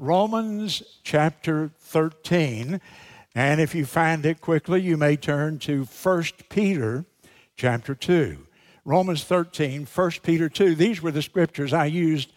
Romans 0.00 0.82
chapter 1.02 1.70
13. 1.78 2.80
And 3.34 3.60
if 3.60 3.74
you 3.74 3.84
find 3.84 4.24
it 4.24 4.40
quickly, 4.40 4.80
you 4.80 4.96
may 4.96 5.14
turn 5.14 5.58
to 5.58 5.84
1 5.84 6.24
Peter 6.48 7.04
chapter 7.54 7.94
2. 7.94 8.46
Romans 8.86 9.24
13, 9.24 9.84
1 9.84 10.10
Peter 10.22 10.48
2. 10.48 10.74
These 10.74 11.02
were 11.02 11.10
the 11.10 11.20
scriptures 11.20 11.74
I 11.74 11.84
used 11.84 12.32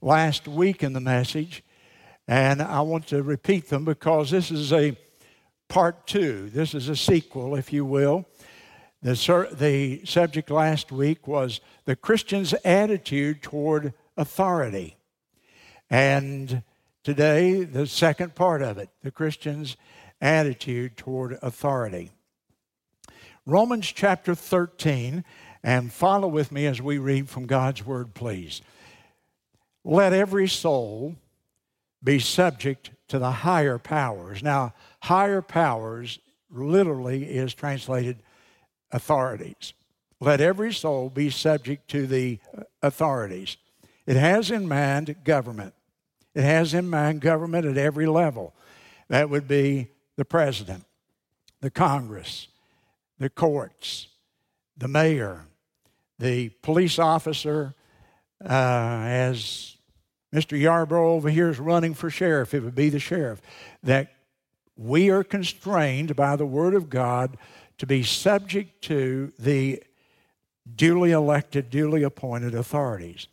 last 0.00 0.46
week 0.46 0.84
in 0.84 0.92
the 0.92 1.00
message. 1.00 1.64
And 2.28 2.62
I 2.62 2.80
want 2.82 3.08
to 3.08 3.24
repeat 3.24 3.70
them 3.70 3.84
because 3.84 4.30
this 4.30 4.52
is 4.52 4.72
a 4.72 4.96
part 5.66 6.06
two. 6.06 6.48
This 6.50 6.74
is 6.74 6.88
a 6.88 6.94
sequel, 6.94 7.56
if 7.56 7.72
you 7.72 7.84
will. 7.84 8.24
The, 9.02 9.48
the 9.52 10.02
subject 10.04 10.48
last 10.48 10.92
week 10.92 11.26
was 11.26 11.60
the 11.86 11.96
Christian's 11.96 12.54
attitude 12.64 13.42
toward 13.42 13.94
authority. 14.16 14.96
And 15.90 16.62
today, 17.10 17.64
the 17.64 17.88
second 17.88 18.36
part 18.36 18.62
of 18.62 18.78
it, 18.78 18.88
the 19.02 19.10
Christian's 19.10 19.76
attitude 20.20 20.96
toward 20.96 21.36
authority. 21.42 22.08
Romans 23.44 23.90
chapter 23.90 24.32
13, 24.32 25.24
and 25.64 25.92
follow 25.92 26.28
with 26.28 26.52
me 26.52 26.66
as 26.66 26.80
we 26.80 26.98
read 26.98 27.28
from 27.28 27.46
God's 27.46 27.84
Word, 27.84 28.14
please. 28.14 28.62
Let 29.82 30.12
every 30.12 30.46
soul 30.46 31.16
be 32.00 32.20
subject 32.20 32.92
to 33.08 33.18
the 33.18 33.32
higher 33.32 33.78
powers. 33.78 34.40
Now, 34.40 34.72
higher 35.02 35.42
powers 35.42 36.20
literally 36.48 37.24
is 37.24 37.54
translated 37.54 38.22
authorities. 38.92 39.72
Let 40.20 40.40
every 40.40 40.72
soul 40.72 41.10
be 41.10 41.28
subject 41.30 41.90
to 41.90 42.06
the 42.06 42.38
authorities. 42.84 43.56
It 44.06 44.14
has 44.14 44.52
in 44.52 44.68
mind 44.68 45.16
government. 45.24 45.74
It 46.34 46.42
has 46.42 46.74
in 46.74 46.88
mind 46.88 47.20
government 47.20 47.66
at 47.66 47.76
every 47.76 48.06
level. 48.06 48.54
That 49.08 49.30
would 49.30 49.48
be 49.48 49.88
the 50.16 50.24
president, 50.24 50.84
the 51.60 51.70
Congress, 51.70 52.48
the 53.18 53.30
courts, 53.30 54.08
the 54.76 54.88
mayor, 54.88 55.46
the 56.18 56.50
police 56.62 56.98
officer, 56.98 57.74
uh, 58.44 58.48
as 58.48 59.76
Mr. 60.32 60.58
Yarborough 60.58 61.12
over 61.12 61.28
here 61.28 61.50
is 61.50 61.58
running 61.58 61.94
for 61.94 62.08
sheriff, 62.08 62.54
it 62.54 62.62
would 62.62 62.74
be 62.74 62.88
the 62.88 63.00
sheriff. 63.00 63.42
That 63.82 64.12
we 64.76 65.10
are 65.10 65.24
constrained 65.24 66.14
by 66.14 66.36
the 66.36 66.46
Word 66.46 66.74
of 66.74 66.88
God 66.88 67.36
to 67.78 67.86
be 67.86 68.02
subject 68.02 68.82
to 68.84 69.32
the 69.38 69.82
duly 70.76 71.10
elected, 71.10 71.70
duly 71.70 72.02
appointed 72.02 72.54
authorities. 72.54 73.26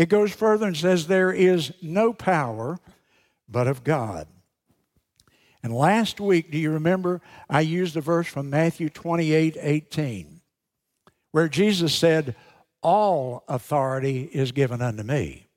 It 0.00 0.08
goes 0.08 0.32
further 0.32 0.66
and 0.66 0.74
says, 0.74 1.08
There 1.08 1.30
is 1.30 1.74
no 1.82 2.14
power 2.14 2.78
but 3.46 3.66
of 3.66 3.84
God. 3.84 4.26
And 5.62 5.74
last 5.74 6.18
week, 6.20 6.50
do 6.50 6.56
you 6.56 6.70
remember 6.70 7.20
I 7.50 7.60
used 7.60 7.98
a 7.98 8.00
verse 8.00 8.26
from 8.26 8.48
Matthew 8.48 8.88
28 8.88 9.58
18, 9.60 10.40
where 11.32 11.48
Jesus 11.48 11.94
said, 11.94 12.34
All 12.82 13.44
authority 13.46 14.22
is 14.32 14.52
given 14.52 14.80
unto 14.80 15.02
me. 15.02 15.48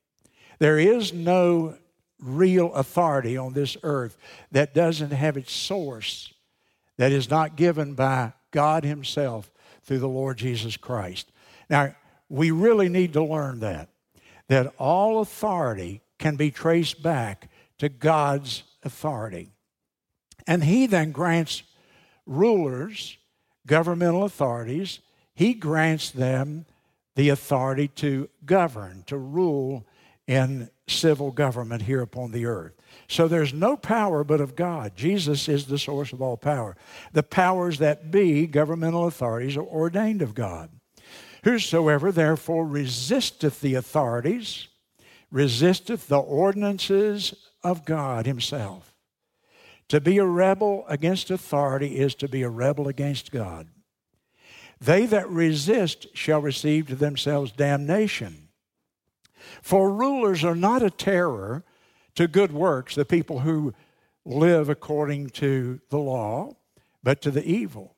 There 0.59 0.77
is 0.77 1.13
no 1.13 1.77
real 2.19 2.73
authority 2.73 3.37
on 3.37 3.53
this 3.53 3.77
earth 3.81 4.17
that 4.51 4.73
doesn't 4.73 5.11
have 5.11 5.37
its 5.37 5.53
source 5.53 6.33
that 6.97 7.13
is 7.13 7.29
not 7.29 7.55
given 7.55 7.93
by 7.93 8.33
God 8.51 8.83
Himself 8.83 9.49
through 9.83 9.99
the 9.99 10.09
Lord 10.09 10.37
Jesus 10.37 10.75
Christ. 10.75 11.31
Now, 11.69 11.95
we 12.27 12.51
really 12.51 12.89
need 12.89 13.13
to 13.13 13.23
learn 13.23 13.61
that, 13.61 13.87
that 14.49 14.73
all 14.77 15.21
authority 15.21 16.01
can 16.19 16.35
be 16.35 16.51
traced 16.51 17.01
back 17.01 17.49
to 17.79 17.89
God's 17.89 18.63
authority. 18.83 19.49
And 20.47 20.63
He 20.63 20.85
then 20.87 21.11
grants 21.11 21.63
rulers, 22.25 23.17
governmental 23.65 24.23
authorities, 24.23 24.99
He 25.33 25.53
grants 25.53 26.11
them 26.11 26.65
the 27.15 27.29
authority 27.29 27.87
to 27.87 28.29
govern, 28.45 29.03
to 29.07 29.17
rule 29.17 29.85
in 30.27 30.69
civil 30.87 31.31
government 31.31 31.83
here 31.83 32.01
upon 32.01 32.31
the 32.31 32.45
earth. 32.45 32.73
So 33.07 33.27
there's 33.27 33.53
no 33.53 33.75
power 33.75 34.23
but 34.23 34.41
of 34.41 34.55
God. 34.55 34.95
Jesus 34.95 35.47
is 35.47 35.65
the 35.65 35.77
source 35.77 36.13
of 36.13 36.21
all 36.21 36.37
power. 36.37 36.75
The 37.11 37.23
powers 37.23 37.79
that 37.79 38.11
be, 38.11 38.47
governmental 38.47 39.07
authorities, 39.07 39.57
are 39.57 39.63
ordained 39.63 40.21
of 40.21 40.33
God. 40.33 40.69
Whosoever 41.43 42.11
therefore 42.11 42.65
resisteth 42.65 43.61
the 43.61 43.75
authorities, 43.75 44.67
resisteth 45.29 46.07
the 46.07 46.19
ordinances 46.19 47.33
of 47.63 47.85
God 47.85 48.25
Himself. 48.25 48.93
To 49.89 49.99
be 49.99 50.17
a 50.17 50.25
rebel 50.25 50.85
against 50.87 51.29
authority 51.29 51.97
is 51.97 52.15
to 52.15 52.27
be 52.27 52.43
a 52.43 52.49
rebel 52.49 52.87
against 52.87 53.31
God. 53.31 53.67
They 54.79 55.05
that 55.05 55.29
resist 55.29 56.07
shall 56.13 56.41
receive 56.41 56.87
to 56.87 56.95
themselves 56.95 57.51
damnation. 57.51 58.49
For 59.61 59.91
rulers 59.91 60.43
are 60.43 60.55
not 60.55 60.81
a 60.81 60.89
terror 60.89 61.63
to 62.15 62.27
good 62.27 62.51
works, 62.51 62.95
the 62.95 63.05
people 63.05 63.39
who 63.39 63.73
live 64.25 64.69
according 64.69 65.29
to 65.31 65.81
the 65.89 65.97
law, 65.97 66.55
but 67.01 67.21
to 67.21 67.31
the 67.31 67.45
evil. 67.45 67.92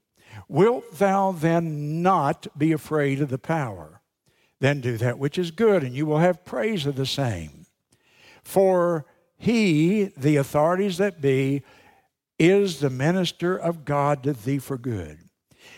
Wilt 0.48 0.98
thou 0.98 1.32
then 1.32 2.02
not 2.02 2.48
be 2.58 2.72
afraid 2.72 3.22
of 3.22 3.30
the 3.30 3.38
power? 3.38 4.02
Then 4.60 4.82
do 4.82 4.98
that 4.98 5.20
which 5.20 5.38
is 5.38 5.52
good, 5.52 5.84
and 5.84 5.96
you 5.96 6.06
will 6.06 6.20
have 6.20 6.46
praise 6.46 6.86
of 6.86 6.96
the 6.96 7.06
same. 7.06 7.66
For 8.44 9.06
he, 9.38 10.06
the 10.18 10.38
authorities 10.38 10.98
that 10.98 11.22
be, 11.22 11.64
is 12.38 12.80
the 12.80 12.90
minister 12.90 13.58
of 13.58 13.86
God 13.86 14.24
to 14.24 14.34
thee 14.34 14.60
for 14.60 14.78
good. 14.78 15.20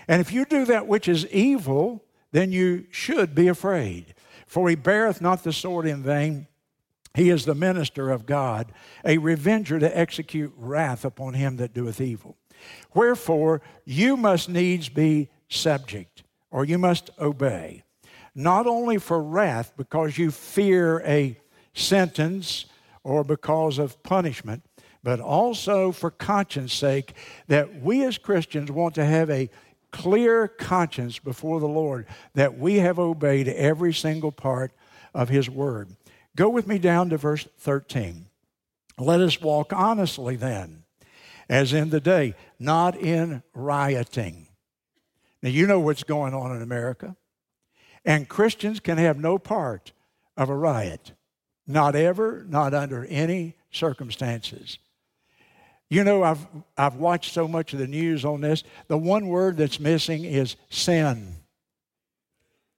And 0.08 0.22
if 0.22 0.32
you 0.32 0.46
do 0.46 0.66
that 0.66 0.88
which 0.88 1.08
is 1.08 1.26
evil, 1.28 2.04
then 2.32 2.52
you 2.52 2.86
should 2.92 3.34
be 3.34 3.48
afraid. 3.48 4.14
For 4.46 4.70
he 4.70 4.76
beareth 4.76 5.22
not 5.22 5.44
the 5.44 5.54
sword 5.54 5.86
in 5.86 6.04
vain 6.04 6.48
he 7.18 7.32
is 7.32 7.46
the 7.46 7.56
minister 7.56 8.12
of 8.12 8.28
God, 8.28 8.72
a 9.04 9.18
revenger 9.18 9.80
to 9.80 9.98
execute 9.98 10.54
wrath 10.56 11.04
upon 11.04 11.34
him 11.34 11.58
that 11.58 11.74
doeth 11.74 12.00
evil. 12.00 12.38
Wherefore, 12.94 13.62
you 13.86 14.18
must 14.18 14.50
needs 14.50 14.90
be 14.90 15.30
subject, 15.50 16.24
or 16.52 16.66
you 16.66 16.78
must 16.78 17.10
obey, 17.20 17.84
not 18.36 18.68
only 18.68 18.98
for 18.98 19.22
wrath, 19.22 19.74
because 19.78 20.18
you 20.18 20.32
fear 20.32 21.02
a 21.06 21.40
sentence 21.74 22.66
or 23.04 23.24
because 23.24 23.78
of 23.78 24.02
punishment, 24.04 24.64
but 25.04 25.20
also 25.20 25.92
for 25.92 26.12
conscience 26.12 26.74
sake, 26.74 27.14
that 27.48 27.82
we 27.82 28.04
as 28.04 28.18
Christians 28.18 28.72
want 28.72 28.96
to 28.96 29.06
have 29.06 29.30
a 29.30 29.50
clear 29.92 30.48
conscience 30.48 31.18
before 31.20 31.60
the 31.60 31.68
Lord 31.68 32.08
that 32.34 32.58
we 32.58 32.80
have 32.80 33.00
obeyed 33.00 33.48
every 33.48 33.94
single 33.94 34.32
part 34.32 34.72
of 35.14 35.30
His 35.30 35.50
Word. 35.50 35.96
Go 36.36 36.50
with 36.50 36.68
me 36.68 36.78
down 36.78 37.10
to 37.10 37.18
verse 37.18 37.48
13. 37.60 38.28
Let 39.00 39.22
us 39.22 39.40
walk 39.40 39.72
honestly 39.74 40.36
then, 40.36 40.84
as 41.50 41.74
in 41.74 41.90
the 41.90 42.02
day, 42.02 42.36
not 42.60 42.96
in 42.96 43.44
rioting. 43.54 44.48
Now, 45.42 45.50
you 45.50 45.68
know 45.68 45.80
what's 45.80 46.04
going 46.04 46.34
on 46.34 46.56
in 46.56 46.62
America. 46.62 47.16
And 48.04 48.28
Christians 48.28 48.80
can 48.80 48.98
have 48.98 49.18
no 49.18 49.38
part 49.38 49.92
of 50.36 50.50
a 50.50 50.56
riot. 50.56 51.12
Not 51.66 51.96
ever, 51.96 52.46
not 52.48 52.74
under 52.74 53.06
any 53.06 53.56
circumstances. 53.72 54.78
You 55.90 56.04
know, 56.04 56.24
I've, 56.24 56.46
I've 56.78 56.96
watched 56.96 57.34
so 57.34 57.48
much 57.48 57.74
of 57.74 57.80
the 57.80 57.88
news 57.88 58.26
on 58.26 58.42
this. 58.42 58.64
The 58.88 58.98
one 58.98 59.28
word 59.28 59.58
that's 59.58 59.80
missing 59.80 60.26
is 60.26 60.56
sin. 60.70 61.36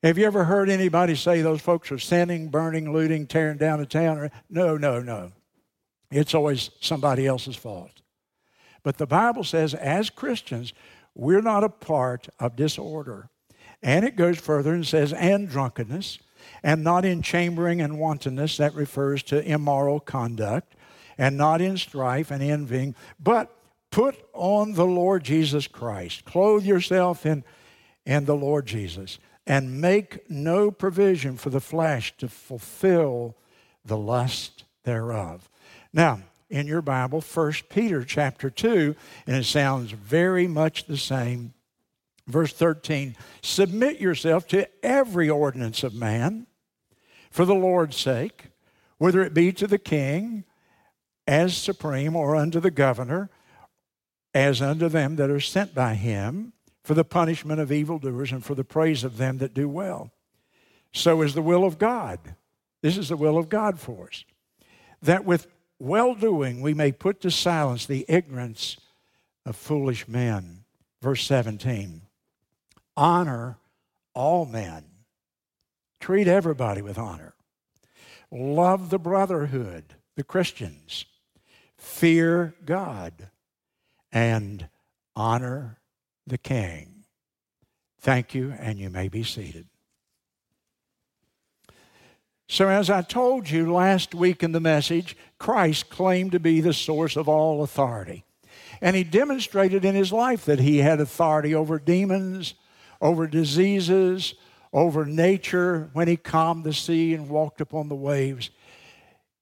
Have 0.03 0.17
you 0.17 0.25
ever 0.25 0.45
heard 0.45 0.69
anybody 0.69 1.15
say 1.15 1.41
those 1.41 1.61
folks 1.61 1.91
are 1.91 1.99
sinning, 1.99 2.49
burning, 2.49 2.93
looting, 2.93 3.27
tearing 3.27 3.57
down 3.57 3.81
a 3.81 3.85
town? 3.85 4.31
No, 4.49 4.77
no, 4.77 5.01
no. 5.01 5.31
It's 6.11 6.33
always 6.33 6.71
somebody 6.79 7.27
else's 7.27 7.55
fault. 7.55 8.01
But 8.83 8.97
the 8.97 9.07
Bible 9.07 9.43
says, 9.43 9.73
as 9.73 10.09
Christians, 10.09 10.73
we're 11.15 11.41
not 11.41 11.63
a 11.63 11.69
part 11.69 12.29
of 12.39 12.55
disorder. 12.55 13.29
And 13.81 14.05
it 14.05 14.15
goes 14.15 14.37
further 14.37 14.73
and 14.73 14.85
says, 14.85 15.13
and 15.13 15.49
drunkenness, 15.49 16.19
and 16.63 16.83
not 16.83 17.05
in 17.05 17.21
chambering 17.21 17.81
and 17.81 17.99
wantonness, 17.99 18.57
that 18.57 18.73
refers 18.73 19.23
to 19.23 19.43
immoral 19.43 19.99
conduct, 19.99 20.75
and 21.17 21.37
not 21.37 21.61
in 21.61 21.77
strife 21.77 22.31
and 22.31 22.41
envying, 22.41 22.95
but 23.19 23.53
put 23.91 24.15
on 24.33 24.73
the 24.73 24.85
Lord 24.85 25.23
Jesus 25.23 25.67
Christ. 25.67 26.25
Clothe 26.25 26.65
yourself 26.65 27.25
in, 27.25 27.43
in 28.05 28.25
the 28.25 28.35
Lord 28.35 28.65
Jesus 28.65 29.19
and 29.45 29.81
make 29.81 30.29
no 30.29 30.69
provision 30.69 31.35
for 31.35 31.49
the 31.49 31.59
flesh 31.59 32.15
to 32.17 32.27
fulfill 32.27 33.35
the 33.83 33.97
lust 33.97 34.63
thereof. 34.83 35.49
Now, 35.91 36.21
in 36.49 36.67
your 36.67 36.81
Bible, 36.81 37.21
1 37.21 37.53
Peter 37.69 38.03
chapter 38.03 38.49
2, 38.49 38.95
and 39.27 39.35
it 39.35 39.45
sounds 39.45 39.91
very 39.91 40.47
much 40.47 40.85
the 40.85 40.97
same. 40.97 41.53
Verse 42.27 42.53
13 42.53 43.15
Submit 43.41 43.99
yourself 43.99 44.47
to 44.47 44.67
every 44.83 45.29
ordinance 45.29 45.83
of 45.83 45.93
man 45.93 46.47
for 47.29 47.45
the 47.45 47.55
Lord's 47.55 47.97
sake, 47.97 48.45
whether 48.97 49.21
it 49.21 49.33
be 49.33 49.51
to 49.53 49.67
the 49.67 49.79
king 49.79 50.43
as 51.27 51.55
supreme 51.55 52.15
or 52.15 52.35
unto 52.35 52.59
the 52.59 52.71
governor, 52.71 53.29
as 54.33 54.61
unto 54.61 54.89
them 54.89 55.15
that 55.17 55.29
are 55.29 55.39
sent 55.39 55.75
by 55.75 55.93
him, 55.93 56.53
for 56.83 56.95
the 56.95 57.03
punishment 57.03 57.59
of 57.59 57.71
evildoers 57.71 58.31
and 58.31 58.43
for 58.43 58.55
the 58.55 58.63
praise 58.63 59.03
of 59.03 59.17
them 59.17 59.37
that 59.37 59.53
do 59.53 59.69
well. 59.69 60.11
So 60.91 61.21
is 61.21 61.35
the 61.35 61.41
will 61.41 61.63
of 61.63 61.77
God. 61.77 62.19
This 62.81 62.97
is 62.97 63.09
the 63.09 63.17
will 63.17 63.37
of 63.37 63.49
God 63.49 63.79
for 63.79 64.07
us. 64.07 64.23
That 65.01 65.23
with 65.23 65.47
well 65.79 66.13
doing 66.13 66.61
we 66.61 66.73
may 66.73 66.91
put 66.91 67.21
to 67.21 67.31
silence 67.31 67.85
the 67.85 68.05
ignorance 68.07 68.77
of 69.45 69.55
foolish 69.55 70.07
men. 70.07 70.65
Verse 71.01 71.25
17 71.25 72.01
Honor 72.97 73.57
all 74.13 74.45
men, 74.45 74.83
treat 75.99 76.27
everybody 76.27 76.81
with 76.81 76.97
honor. 76.97 77.33
Love 78.31 78.89
the 78.89 78.99
brotherhood, 78.99 79.95
the 80.15 80.23
Christians. 80.23 81.05
Fear 81.77 82.53
God 82.65 83.29
and 84.11 84.67
honor 85.15 85.79
the 86.27 86.37
King. 86.37 87.05
Thank 88.01 88.35
you, 88.35 88.53
and 88.59 88.77
you 88.77 88.89
may 88.89 89.07
be 89.07 89.23
seated. 89.23 89.67
So, 92.51 92.67
as 92.67 92.89
I 92.89 93.03
told 93.03 93.47
you 93.47 93.71
last 93.71 94.15
week 94.15 94.41
in 94.41 94.53
the 94.53 94.59
message, 94.59 95.15
Christ 95.37 95.91
claimed 95.91 96.31
to 96.31 96.39
be 96.39 96.61
the 96.61 96.73
source 96.73 97.15
of 97.15 97.29
all 97.29 97.61
authority. 97.61 98.25
And 98.81 98.95
he 98.95 99.03
demonstrated 99.03 99.85
in 99.85 99.93
his 99.93 100.11
life 100.11 100.45
that 100.45 100.59
he 100.59 100.79
had 100.79 100.99
authority 100.99 101.53
over 101.53 101.77
demons, 101.77 102.55
over 102.99 103.27
diseases, 103.27 104.33
over 104.73 105.05
nature 105.05 105.91
when 105.93 106.07
he 106.07 106.17
calmed 106.17 106.63
the 106.63 106.73
sea 106.73 107.13
and 107.13 107.29
walked 107.29 107.61
upon 107.61 107.87
the 107.87 107.95
waves. 107.95 108.49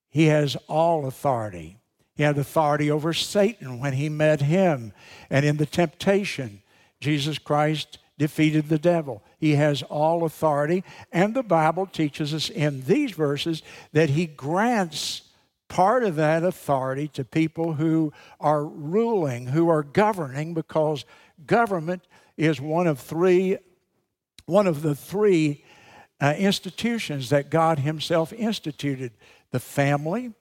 He 0.09 0.25
has 0.25 0.57
all 0.67 1.05
authority. 1.05 1.77
He 2.13 2.23
had 2.23 2.37
authority 2.37 2.91
over 2.91 3.13
Satan 3.13 3.79
when 3.79 3.93
he 3.93 4.09
met 4.09 4.41
him. 4.41 4.91
And 5.29 5.45
in 5.45 5.55
the 5.55 5.65
temptation, 5.65 6.61
Jesus 6.99 7.37
Christ 7.37 7.99
defeated 8.17 8.67
the 8.67 8.79
devil. 8.79 9.23
He 9.37 9.55
has 9.55 9.83
all 9.83 10.23
authority. 10.23 10.83
And 11.11 11.35
the 11.35 11.43
Bible 11.43 11.85
teaches 11.85 12.33
us 12.33 12.49
in 12.49 12.83
these 12.83 13.11
verses 13.11 13.61
that 13.93 14.11
he 14.11 14.25
grants 14.25 15.21
part 15.67 16.03
of 16.03 16.15
that 16.15 16.43
authority 16.43 17.07
to 17.09 17.23
people 17.23 17.73
who 17.73 18.13
are 18.39 18.65
ruling, 18.65 19.47
who 19.47 19.69
are 19.69 19.83
governing, 19.83 20.53
because 20.53 21.05
government 21.45 22.07
is 22.37 22.61
one 22.61 22.87
of 22.87 22.99
three, 22.99 23.57
one 24.45 24.67
of 24.67 24.81
the 24.81 24.95
three 24.95 25.63
uh, 26.21 26.33
institutions 26.37 27.29
that 27.29 27.49
God 27.49 27.79
Himself 27.79 28.33
instituted 28.33 29.11
the 29.51 29.59
family, 29.59 30.33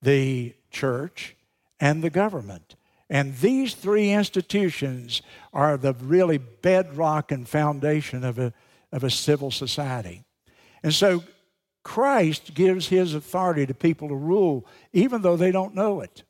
the 0.00 0.54
church, 0.70 1.36
and 1.80 2.02
the 2.02 2.10
government. 2.10 2.76
And 3.08 3.36
these 3.36 3.74
three 3.74 4.10
institutions 4.10 5.22
are 5.52 5.76
the 5.76 5.92
really 5.94 6.38
bedrock 6.38 7.30
and 7.30 7.48
foundation 7.48 8.24
of 8.24 8.38
a, 8.38 8.52
of 8.92 9.04
a 9.04 9.10
civil 9.10 9.50
society. 9.50 10.24
And 10.82 10.92
so 10.92 11.22
Christ 11.84 12.54
gives 12.54 12.88
his 12.88 13.14
authority 13.14 13.64
to 13.66 13.74
people 13.74 14.08
to 14.08 14.14
rule, 14.16 14.66
even 14.92 15.22
though 15.22 15.36
they 15.36 15.52
don't 15.52 15.74
know 15.74 16.00
it. 16.00 16.24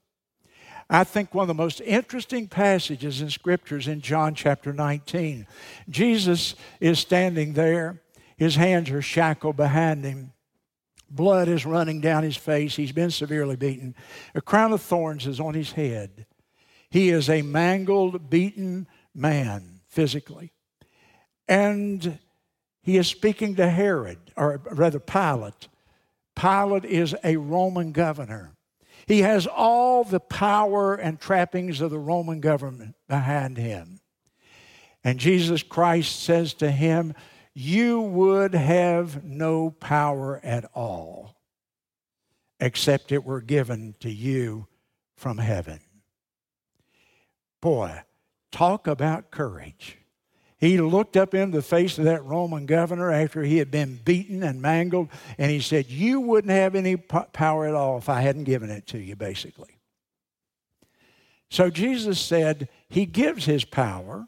I 0.88 1.02
think 1.02 1.34
one 1.34 1.44
of 1.44 1.48
the 1.48 1.54
most 1.54 1.80
interesting 1.80 2.46
passages 2.46 3.20
in 3.20 3.30
scriptures 3.30 3.88
in 3.88 4.00
John 4.02 4.34
chapter 4.34 4.72
19. 4.72 5.46
Jesus 5.88 6.54
is 6.78 6.98
standing 6.98 7.54
there, 7.54 8.02
his 8.36 8.56
hands 8.56 8.90
are 8.90 9.02
shackled 9.02 9.56
behind 9.56 10.04
him. 10.04 10.32
Blood 11.08 11.48
is 11.48 11.64
running 11.64 12.00
down 12.00 12.22
his 12.22 12.36
face. 12.36 12.76
He's 12.76 12.92
been 12.92 13.10
severely 13.10 13.56
beaten. 13.56 13.94
A 14.34 14.40
crown 14.40 14.72
of 14.72 14.82
thorns 14.82 15.26
is 15.26 15.40
on 15.40 15.54
his 15.54 15.72
head. 15.72 16.25
He 16.96 17.10
is 17.10 17.28
a 17.28 17.42
mangled, 17.42 18.30
beaten 18.30 18.88
man 19.14 19.80
physically. 19.86 20.54
And 21.46 22.18
he 22.80 22.96
is 22.96 23.06
speaking 23.06 23.56
to 23.56 23.68
Herod, 23.68 24.16
or 24.34 24.62
rather 24.70 24.98
Pilate. 24.98 25.68
Pilate 26.34 26.86
is 26.86 27.14
a 27.22 27.36
Roman 27.36 27.92
governor. 27.92 28.54
He 29.06 29.20
has 29.20 29.46
all 29.46 30.04
the 30.04 30.20
power 30.20 30.94
and 30.94 31.20
trappings 31.20 31.82
of 31.82 31.90
the 31.90 31.98
Roman 31.98 32.40
government 32.40 32.94
behind 33.10 33.58
him. 33.58 34.00
And 35.04 35.20
Jesus 35.20 35.62
Christ 35.62 36.22
says 36.22 36.54
to 36.54 36.70
him, 36.70 37.12
You 37.52 38.00
would 38.00 38.54
have 38.54 39.22
no 39.22 39.68
power 39.68 40.40
at 40.42 40.64
all 40.72 41.36
except 42.58 43.12
it 43.12 43.22
were 43.22 43.42
given 43.42 43.96
to 44.00 44.10
you 44.10 44.66
from 45.18 45.36
heaven. 45.36 45.80
Boy, 47.60 48.02
talk 48.50 48.86
about 48.86 49.30
courage. 49.30 49.98
He 50.58 50.80
looked 50.80 51.16
up 51.16 51.34
in 51.34 51.50
the 51.50 51.60
face 51.60 51.98
of 51.98 52.04
that 52.04 52.24
Roman 52.24 52.64
governor 52.64 53.12
after 53.12 53.42
he 53.42 53.58
had 53.58 53.70
been 53.70 54.00
beaten 54.04 54.42
and 54.42 54.62
mangled, 54.62 55.08
and 55.36 55.50
he 55.50 55.60
said, 55.60 55.86
You 55.86 56.20
wouldn't 56.20 56.52
have 56.52 56.74
any 56.74 56.96
power 56.96 57.66
at 57.66 57.74
all 57.74 57.98
if 57.98 58.08
I 58.08 58.22
hadn't 58.22 58.44
given 58.44 58.70
it 58.70 58.86
to 58.88 58.98
you, 58.98 59.16
basically. 59.16 59.78
So 61.50 61.70
Jesus 61.70 62.18
said 62.18 62.68
he 62.88 63.06
gives 63.06 63.44
his 63.44 63.64
power 63.64 64.26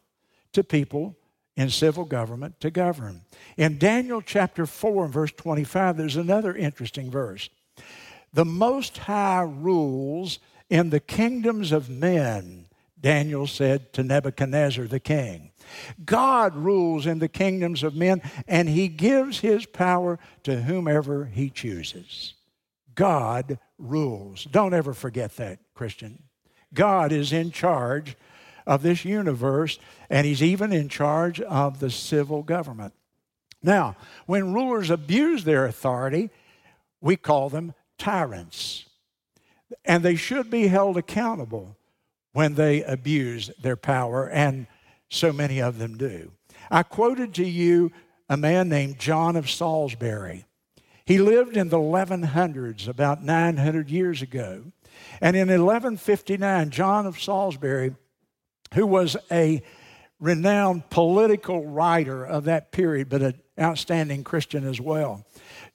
to 0.53 0.63
people 0.63 1.17
in 1.57 1.71
civil 1.71 2.05
government 2.05 2.61
to 2.61 2.71
govern. 2.71 3.23
In 3.57 3.79
Daniel 3.79 4.23
chapter 4.23 4.67
4 4.67 5.07
and 5.07 5.13
verse 5.13 5.33
25, 5.33 5.97
there's 5.97 6.17
another 6.17 6.55
interesting 6.55 7.11
verse. 7.11 7.51
The 8.33 8.45
Most 8.45 8.99
High 8.99 9.43
rules 9.43 10.39
in 10.71 10.91
the 10.91 11.01
kingdoms 11.01 11.73
of 11.73 11.89
men, 11.91 12.68
Daniel 13.01 13.47
said 13.47 13.93
to 13.93 14.03
Nebuchadnezzar 14.03 14.87
the 14.87 15.01
king. 15.01 15.53
God 16.05 16.57
rules 16.57 17.07
in 17.07 17.19
the 17.19 17.29
kingdoms 17.29 17.83
of 17.83 17.95
men, 17.95 18.23
and 18.47 18.69
he 18.69 18.89
gives 18.89 19.41
his 19.41 19.67
power 19.67 20.19
to 20.45 20.63
whomever 20.63 21.27
he 21.27 21.51
chooses. 21.51 22.35
God 22.95 23.59
rules. 23.79 24.45
Don't 24.45 24.75
ever 24.75 24.93
forget 24.93 25.37
that, 25.37 25.61
Christian. 25.75 26.23
God 26.75 27.13
is 27.13 27.33
in 27.33 27.53
charge 27.53 28.17
of 28.67 28.83
this 28.83 29.05
universe, 29.05 29.79
and 30.11 30.27
he's 30.27 30.43
even 30.43 30.73
in 30.73 30.89
charge 30.89 31.41
of 31.41 31.81
the 31.81 31.91
civil 31.91 32.43
government. 32.43 32.93
Now, 33.63 33.97
when 34.27 34.53
rulers 34.53 34.91
abuse 34.91 35.45
their 35.45 35.65
authority, 35.67 36.31
we 37.01 37.17
call 37.17 37.49
them 37.49 37.75
tyrants. 37.97 38.85
And 39.85 40.03
they 40.03 40.17
should 40.17 40.51
be 40.51 40.69
held 40.69 40.97
accountable 40.97 41.78
when 42.39 42.55
they 42.55 42.85
abuse 42.85 43.51
their 43.61 43.75
power 43.75 44.31
and 44.31 44.69
so 45.09 45.33
many 45.33 45.61
of 45.61 45.81
them 45.81 45.99
do. 45.99 46.31
I 46.71 46.85
quoted 46.85 47.35
to 47.35 47.45
you 47.45 47.91
a 48.29 48.37
man 48.37 48.69
named 48.69 49.01
John 49.01 49.35
of 49.35 49.51
Salisbury. 49.51 50.45
He 51.05 51.19
lived 51.19 51.57
in 51.57 51.69
the 51.69 51.79
1100s, 51.79 52.87
about 52.87 53.25
900 53.25 53.91
years 53.91 54.23
ago. 54.23 54.71
And 55.21 55.35
in 55.35 55.49
1159, 55.49 56.71
John 56.71 57.07
of 57.09 57.21
Salisbury, 57.21 57.97
who 58.73 58.87
was 58.87 59.17
a 59.33 59.61
renowned 60.21 60.91
political 60.91 61.67
writer 61.67 62.25
of 62.25 62.45
that 62.45 62.71
period, 62.71 63.09
but 63.09 63.21
an 63.21 63.41
outstanding 63.59 64.23
Christian 64.23 64.65
as 64.65 64.81
well, 64.81 65.27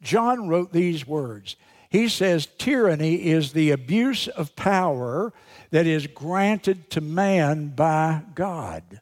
John 0.02 0.48
wrote 0.48 0.72
these 0.72 1.06
words. 1.06 1.58
He 1.94 2.10
says, 2.10 2.48
Tyranny 2.58 3.28
is 3.28 3.54
the 3.54 3.70
abuse 3.70 4.28
of 4.28 4.56
power 4.56 5.32
that 5.70 5.86
is 5.86 6.08
granted 6.08 6.90
to 6.90 7.02
man 7.02 7.68
by 7.68 8.24
God. 8.34 9.00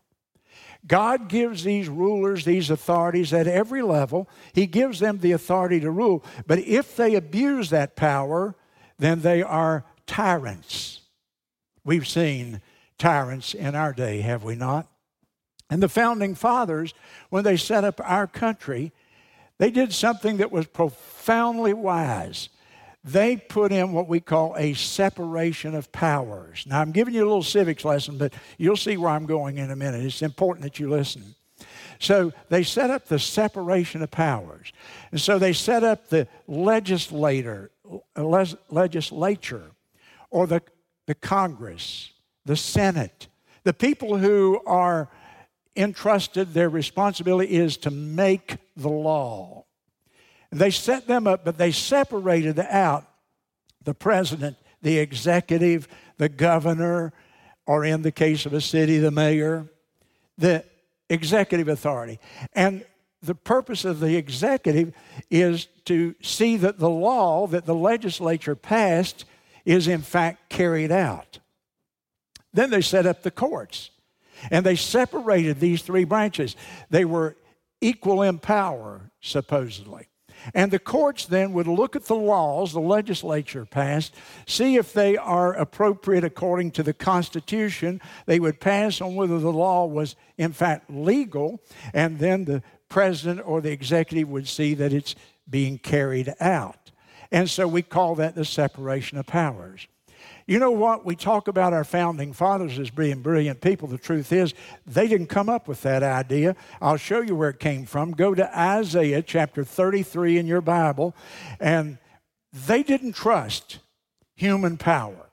God 0.86 1.29
gives 1.29 1.63
these 1.63 1.88
rulers, 1.88 2.43
these 2.43 2.69
authorities 2.69 3.31
at 3.31 3.48
every 3.48 3.81
level, 3.81 4.27
He 4.51 4.67
gives 4.67 5.00
them 5.00 5.19
the 5.19 5.31
authority 5.31 5.79
to 5.79 5.89
rule. 5.89 6.21
But 6.45 6.60
if 6.60 6.98
they 6.98 7.15
abuse 7.15 7.69
that 7.69 7.95
power, 7.95 8.55
then 9.00 9.21
they 9.21 9.41
are 9.41 9.86
tyrants. 10.05 11.00
We've 11.86 12.07
seen 12.07 12.62
tyrants 12.98 13.53
in 13.53 13.74
our 13.74 13.93
day, 13.93 14.19
have 14.19 14.43
we 14.43 14.55
not? 14.55 14.86
And 15.69 15.81
the 15.81 15.88
founding 15.88 16.36
fathers, 16.36 16.93
when 17.29 17.45
they 17.45 17.55
set 17.55 17.86
up 17.86 18.01
our 18.03 18.27
country, 18.27 18.91
they 19.60 19.71
did 19.71 19.93
something 19.93 20.38
that 20.38 20.51
was 20.51 20.67
profoundly 20.67 21.74
wise 21.74 22.50
they 23.03 23.36
put 23.36 23.72
in 23.72 23.93
what 23.93 24.08
we 24.08 24.20
call 24.20 24.55
a 24.58 24.74
separation 24.74 25.74
of 25.74 25.91
powers. 25.91 26.65
Now, 26.67 26.81
I'm 26.81 26.91
giving 26.91 27.13
you 27.13 27.24
a 27.24 27.27
little 27.27 27.43
civics 27.43 27.84
lesson, 27.84 28.17
but 28.17 28.34
you'll 28.58 28.77
see 28.77 28.98
where 28.98 29.10
I'm 29.10 29.25
going 29.25 29.58
in 29.58 29.72
a 29.72 29.75
minute. 29.75 30.05
It's 30.05 30.22
important 30.22 30.63
that 30.63 30.79
you 30.79 30.89
listen. 30.89 31.36
So 32.00 32.31
they 32.50 32.63
set 32.63 32.89
up 32.89 33.08
the 33.08 33.20
separation 33.20 34.01
of 34.01 34.12
powers. 34.12 34.72
And 35.12 35.22
so 35.22 35.39
they 35.39 35.53
set 35.53 35.84
up 35.84 36.10
the 36.10 36.27
legislator, 36.48 37.72
uh, 38.15 38.46
legislature, 38.70 39.72
or 40.29 40.48
the, 40.48 40.62
the 41.08 41.15
Congress, 41.15 42.12
the 42.46 42.55
Senate, 42.55 43.27
the 43.63 43.74
people 43.74 44.17
who 44.17 44.62
are 44.65 45.10
entrusted, 45.75 46.53
their 46.53 46.70
responsibility 46.70 47.53
is 47.53 47.77
to 47.77 47.91
make 47.91 48.58
the 48.75 48.89
law. 48.89 49.61
They 50.51 50.72
set 50.72 51.08
them 51.08 51.27
up, 51.27 51.46
but 51.46 51.58
they 51.58 51.72
separated 51.72 52.60
out 52.60 53.08
the 53.84 53.93
president, 53.93 54.58
the 54.81 54.98
executive, 55.00 55.88
the 56.17 56.29
governor, 56.29 57.13
or 57.65 57.86
in 57.86 58.01
the 58.01 58.12
case 58.12 58.46
of 58.46 58.53
a 58.53 58.62
city, 58.62 58.98
the 58.98 59.12
mayor, 59.12 59.67
the 60.38 60.65
executive 61.10 61.67
authority. 61.67 62.20
And 62.53 62.86
the 63.22 63.36
purpose 63.36 63.86
of 63.86 64.00
the 64.00 64.17
executive 64.17 64.93
is 65.29 65.67
to 65.86 66.15
see 66.22 66.58
that 66.58 66.79
the 66.79 66.89
law 66.89 67.48
that 67.48 67.65
the 67.65 67.75
legislature 67.75 68.55
passed 68.55 69.25
is 69.63 69.88
in 69.88 70.01
fact 70.01 70.50
carried 70.50 70.91
out. 70.91 71.39
Then 72.53 72.72
they 72.72 72.81
set 72.81 73.05
up 73.05 73.24
the 73.24 73.31
courts 73.31 73.91
and 74.50 74.65
they 74.65 74.75
separated 74.75 75.60
these 75.60 75.84
three 75.84 76.03
branches. 76.03 76.55
They 76.89 77.05
were 77.05 77.38
equal 77.79 78.24
in 78.24 78.39
power, 78.39 79.12
supposedly. 79.22 80.08
And 80.53 80.71
the 80.71 80.79
courts 80.79 81.25
then 81.25 81.53
would 81.53 81.67
look 81.67 81.95
at 81.95 82.05
the 82.05 82.15
laws 82.15 82.74
the 82.74 82.79
legislature 82.79 83.65
passed, 83.65 84.15
see 84.48 84.75
if 84.75 84.93
they 84.93 85.17
are 85.17 85.53
appropriate 85.53 86.24
according 86.24 86.71
to 86.71 86.83
the 86.83 86.93
Constitution. 86.93 88.01
They 88.25 88.39
would 88.39 88.60
pass 88.60 89.01
on 89.01 89.15
whether 89.15 89.39
the 89.39 89.51
law 89.51 89.86
was, 89.86 90.15
in 90.38 90.53
fact, 90.53 90.89
legal, 90.89 91.62
and 91.93 92.19
then 92.19 92.45
the 92.45 92.63
president 92.89 93.41
or 93.45 93.62
the 93.62 93.71
executive 93.71 94.29
would 94.29 94.48
see 94.48 94.74
that 94.75 94.93
it's 94.93 95.15
being 95.50 95.77
carried 95.77 96.33
out. 96.39 96.91
And 97.31 97.50
so 97.50 97.67
we 97.67 97.81
call 97.81 98.15
that 98.15 98.36
the 98.36 98.45
separation 98.45 99.17
of 99.17 99.25
powers. 99.25 99.88
You 100.48 100.60
know 100.60 100.71
what? 100.71 101.05
We 101.05 101.15
talk 101.15 101.48
about 101.48 101.74
our 101.74 101.83
founding 101.83 102.33
fathers 102.33 102.79
as 102.79 102.89
being 102.89 103.21
brilliant 103.21 103.62
people. 103.62 103.88
The 103.88 103.98
truth 103.98 104.31
is, 104.31 104.53
they 104.86 105.07
didn't 105.07 105.27
come 105.27 105.50
up 105.50 105.67
with 105.67 105.81
that 105.83 106.03
idea. 106.03 106.55
I'll 106.81 106.98
show 106.98 107.21
you 107.21 107.36
where 107.36 107.50
it 107.50 107.60
came 107.60 107.86
from. 107.86 108.12
Go 108.12 108.33
to 108.33 108.60
Isaiah 108.60 109.21
chapter 109.21 109.63
33 109.63 110.38
in 110.38 110.48
your 110.48 110.62
Bible, 110.62 111.15
and 111.60 111.98
they 112.51 112.83
didn't 112.83 113.13
trust 113.13 113.79
human 114.36 114.77
power. 114.77 115.29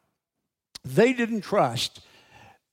They 0.84 1.12
didn't 1.12 1.40
trust 1.42 2.00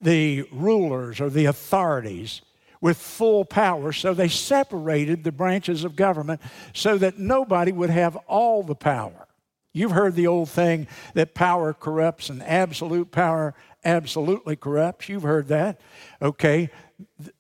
the 0.02 0.48
rulers 0.52 1.20
or 1.20 1.30
the 1.30 1.46
authorities 1.46 2.42
with 2.82 2.98
full 2.98 3.46
power, 3.46 3.92
so 3.92 4.14
they 4.14 4.28
separated 4.28 5.24
the 5.24 5.32
branches 5.32 5.84
of 5.84 5.96
government 5.96 6.42
so 6.74 6.98
that 6.98 7.18
nobody 7.18 7.72
would 7.72 7.90
have 7.90 8.16
all 8.28 8.62
the 8.62 8.76
power. 8.76 9.28
You've 9.76 9.92
heard 9.92 10.16
the 10.16 10.28
old 10.28 10.50
thing 10.50 10.88
that 11.16 11.34
power 11.34 11.74
corrupts 11.74 12.30
and 12.30 12.42
absolute 12.42 13.12
power 13.12 13.54
absolutely 13.84 14.56
corrupts. 14.56 15.10
You've 15.10 15.24
heard 15.24 15.50
that. 15.50 15.82
Okay. 16.22 16.70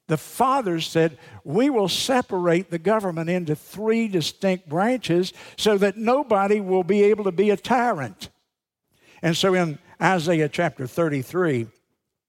The 0.08 0.18
fathers 0.18 0.86
said, 0.86 1.18
We 1.46 1.70
will 1.70 1.88
separate 1.88 2.70
the 2.70 2.78
government 2.78 3.30
into 3.30 3.56
three 3.56 4.10
distinct 4.10 4.68
branches 4.68 5.32
so 5.56 5.78
that 5.78 5.96
nobody 5.96 6.60
will 6.60 6.84
be 6.84 7.04
able 7.04 7.24
to 7.24 7.32
be 7.32 7.52
a 7.52 7.58
tyrant. 7.58 8.30
And 9.22 9.38
so 9.38 9.54
in 9.54 9.80
Isaiah 10.02 10.50
chapter 10.50 10.88
33, 10.88 11.68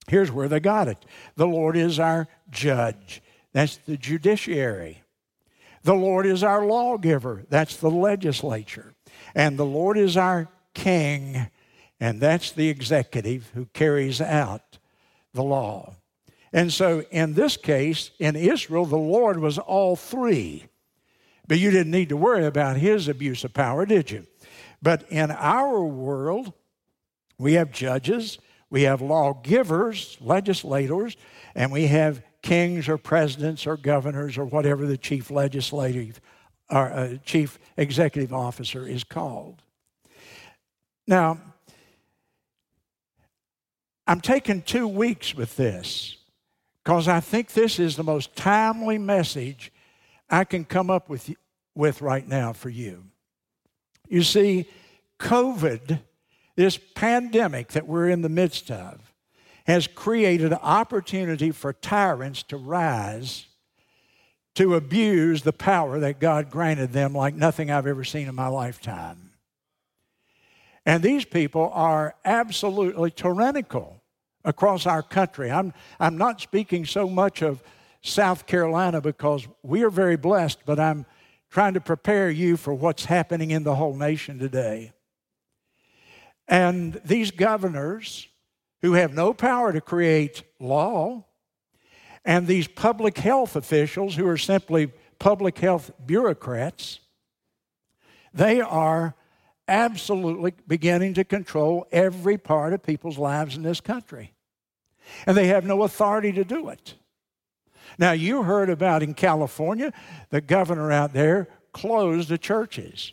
here's 0.06 0.30
where 0.30 0.46
they 0.46 0.60
got 0.60 0.86
it 0.86 1.04
The 1.34 1.48
Lord 1.48 1.76
is 1.76 1.98
our 1.98 2.28
judge, 2.48 3.22
that's 3.52 3.78
the 3.78 3.96
judiciary. 3.96 5.02
The 5.82 5.94
Lord 5.94 6.26
is 6.26 6.44
our 6.44 6.64
lawgiver, 6.64 7.44
that's 7.48 7.76
the 7.76 7.90
legislature. 7.90 8.95
And 9.36 9.58
the 9.58 9.66
Lord 9.66 9.98
is 9.98 10.16
our 10.16 10.48
king, 10.72 11.48
and 12.00 12.22
that's 12.22 12.52
the 12.52 12.70
executive 12.70 13.50
who 13.52 13.66
carries 13.66 14.18
out 14.18 14.78
the 15.34 15.42
law. 15.42 15.94
And 16.54 16.72
so 16.72 17.02
in 17.10 17.34
this 17.34 17.58
case, 17.58 18.12
in 18.18 18.34
Israel, 18.34 18.86
the 18.86 18.96
Lord 18.96 19.38
was 19.38 19.58
all 19.58 19.94
three. 19.94 20.64
But 21.46 21.58
you 21.58 21.70
didn't 21.70 21.92
need 21.92 22.08
to 22.08 22.16
worry 22.16 22.46
about 22.46 22.78
his 22.78 23.08
abuse 23.08 23.44
of 23.44 23.52
power, 23.52 23.84
did 23.84 24.10
you? 24.10 24.26
But 24.80 25.04
in 25.10 25.30
our 25.30 25.84
world, 25.84 26.54
we 27.38 27.52
have 27.52 27.70
judges, 27.70 28.38
we 28.70 28.82
have 28.82 29.02
lawgivers, 29.02 30.16
legislators, 30.22 31.14
and 31.54 31.70
we 31.70 31.88
have 31.88 32.22
kings 32.40 32.88
or 32.88 32.96
presidents 32.96 33.66
or 33.66 33.76
governors 33.76 34.38
or 34.38 34.46
whatever 34.46 34.86
the 34.86 34.96
chief 34.96 35.30
legislative 35.30 36.22
our 36.68 36.92
uh, 36.92 37.16
chief 37.24 37.58
executive 37.76 38.32
officer 38.32 38.86
is 38.86 39.04
called. 39.04 39.62
Now, 41.06 41.38
I'm 44.06 44.20
taking 44.20 44.62
two 44.62 44.86
weeks 44.86 45.34
with 45.34 45.56
this 45.56 46.16
because 46.84 47.08
I 47.08 47.20
think 47.20 47.52
this 47.52 47.78
is 47.78 47.96
the 47.96 48.04
most 48.04 48.36
timely 48.36 48.98
message 48.98 49.72
I 50.30 50.44
can 50.44 50.64
come 50.64 50.90
up 50.90 51.08
with, 51.08 51.30
with 51.74 52.00
right 52.02 52.26
now 52.26 52.52
for 52.52 52.68
you. 52.68 53.04
You 54.08 54.22
see, 54.22 54.68
COVID, 55.18 56.00
this 56.54 56.78
pandemic 56.78 57.68
that 57.68 57.86
we're 57.86 58.08
in 58.08 58.22
the 58.22 58.28
midst 58.28 58.70
of, 58.70 59.12
has 59.66 59.88
created 59.88 60.52
an 60.52 60.58
opportunity 60.62 61.50
for 61.50 61.72
tyrants 61.72 62.44
to 62.44 62.56
rise 62.56 63.46
to 64.56 64.74
abuse 64.74 65.42
the 65.42 65.52
power 65.52 66.00
that 66.00 66.18
God 66.18 66.50
granted 66.50 66.92
them 66.92 67.12
like 67.12 67.34
nothing 67.34 67.70
I've 67.70 67.86
ever 67.86 68.04
seen 68.04 68.26
in 68.26 68.34
my 68.34 68.48
lifetime. 68.48 69.30
And 70.84 71.02
these 71.02 71.24
people 71.24 71.70
are 71.74 72.14
absolutely 72.24 73.10
tyrannical 73.10 74.00
across 74.44 74.86
our 74.86 75.02
country. 75.02 75.50
I'm, 75.50 75.74
I'm 76.00 76.16
not 76.16 76.40
speaking 76.40 76.86
so 76.86 77.08
much 77.08 77.42
of 77.42 77.62
South 78.00 78.46
Carolina 78.46 79.00
because 79.00 79.46
we 79.62 79.82
are 79.82 79.90
very 79.90 80.16
blessed, 80.16 80.60
but 80.64 80.80
I'm 80.80 81.04
trying 81.50 81.74
to 81.74 81.80
prepare 81.80 82.30
you 82.30 82.56
for 82.56 82.72
what's 82.72 83.04
happening 83.04 83.50
in 83.50 83.62
the 83.62 83.74
whole 83.74 83.96
nation 83.96 84.38
today. 84.38 84.92
And 86.48 86.98
these 87.04 87.30
governors 87.30 88.28
who 88.80 88.94
have 88.94 89.12
no 89.12 89.34
power 89.34 89.72
to 89.72 89.80
create 89.80 90.44
law, 90.60 91.25
and 92.26 92.46
these 92.46 92.66
public 92.66 93.16
health 93.16 93.54
officials, 93.54 94.16
who 94.16 94.26
are 94.26 94.36
simply 94.36 94.92
public 95.18 95.58
health 95.58 95.92
bureaucrats, 96.04 96.98
they 98.34 98.60
are 98.60 99.14
absolutely 99.68 100.52
beginning 100.66 101.14
to 101.14 101.24
control 101.24 101.86
every 101.92 102.36
part 102.36 102.72
of 102.72 102.82
people's 102.82 103.16
lives 103.16 103.56
in 103.56 103.62
this 103.62 103.80
country. 103.80 104.32
And 105.24 105.36
they 105.36 105.46
have 105.46 105.64
no 105.64 105.84
authority 105.84 106.32
to 106.32 106.44
do 106.44 106.68
it. 106.68 106.94
Now, 107.96 108.10
you 108.10 108.42
heard 108.42 108.70
about 108.70 109.04
in 109.04 109.14
California, 109.14 109.92
the 110.30 110.40
governor 110.40 110.90
out 110.90 111.12
there 111.12 111.48
closed 111.72 112.28
the 112.28 112.38
churches. 112.38 113.12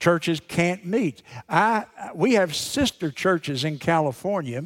Churches 0.00 0.40
can't 0.46 0.84
meet. 0.84 1.22
I, 1.48 1.86
we 2.12 2.34
have 2.34 2.54
sister 2.54 3.10
churches 3.12 3.64
in 3.64 3.78
California 3.78 4.64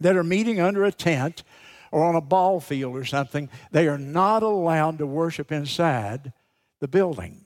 that 0.00 0.16
are 0.16 0.24
meeting 0.24 0.60
under 0.60 0.84
a 0.84 0.92
tent 0.92 1.42
or 1.90 2.04
on 2.04 2.14
a 2.14 2.20
ball 2.20 2.60
field 2.60 2.96
or 2.96 3.04
something, 3.04 3.48
they 3.70 3.88
are 3.88 3.98
not 3.98 4.42
allowed 4.42 4.98
to 4.98 5.06
worship 5.06 5.52
inside 5.52 6.32
the 6.80 6.88
building. 6.88 7.44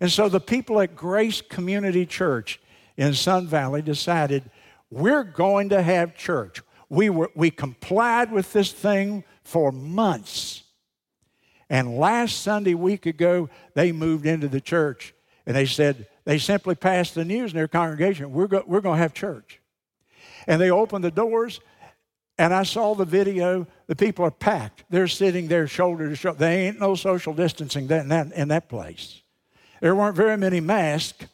And 0.00 0.10
so 0.10 0.28
the 0.28 0.40
people 0.40 0.80
at 0.80 0.96
Grace 0.96 1.42
Community 1.42 2.06
Church 2.06 2.60
in 2.96 3.14
Sun 3.14 3.46
Valley 3.48 3.82
decided 3.82 4.50
we're 4.90 5.24
going 5.24 5.68
to 5.70 5.82
have 5.82 6.16
church. 6.16 6.62
We, 6.88 7.10
were, 7.10 7.30
we 7.34 7.50
complied 7.50 8.32
with 8.32 8.52
this 8.52 8.72
thing 8.72 9.24
for 9.44 9.70
months. 9.70 10.64
And 11.68 11.98
last 11.98 12.40
Sunday, 12.40 12.74
week 12.74 13.06
ago, 13.06 13.48
they 13.74 13.92
moved 13.92 14.26
into 14.26 14.48
the 14.48 14.60
church 14.60 15.14
and 15.46 15.54
they 15.54 15.66
said, 15.66 16.08
they 16.24 16.38
simply 16.38 16.74
passed 16.74 17.14
the 17.14 17.24
news 17.24 17.52
in 17.52 17.56
their 17.56 17.68
congregation 17.68 18.32
we're, 18.32 18.48
we're 18.66 18.80
going 18.80 18.96
to 18.96 19.02
have 19.02 19.14
church. 19.14 19.60
And 20.46 20.60
they 20.60 20.70
opened 20.70 21.04
the 21.04 21.10
doors 21.10 21.60
and 22.40 22.54
I 22.54 22.62
saw 22.62 22.94
the 22.94 23.04
video. 23.04 23.66
The 23.86 23.94
people 23.94 24.24
are 24.24 24.30
packed. 24.30 24.84
They're 24.88 25.08
sitting 25.08 25.48
there 25.48 25.66
shoulder 25.66 26.08
to 26.08 26.16
shoulder. 26.16 26.38
There 26.38 26.68
ain't 26.68 26.80
no 26.80 26.94
social 26.94 27.34
distancing 27.34 27.90
in 27.90 28.08
that, 28.08 28.32
in 28.32 28.48
that 28.48 28.70
place. 28.70 29.20
There 29.82 29.94
weren't 29.94 30.16
very 30.16 30.38
many 30.38 30.58
masks. 30.58 31.26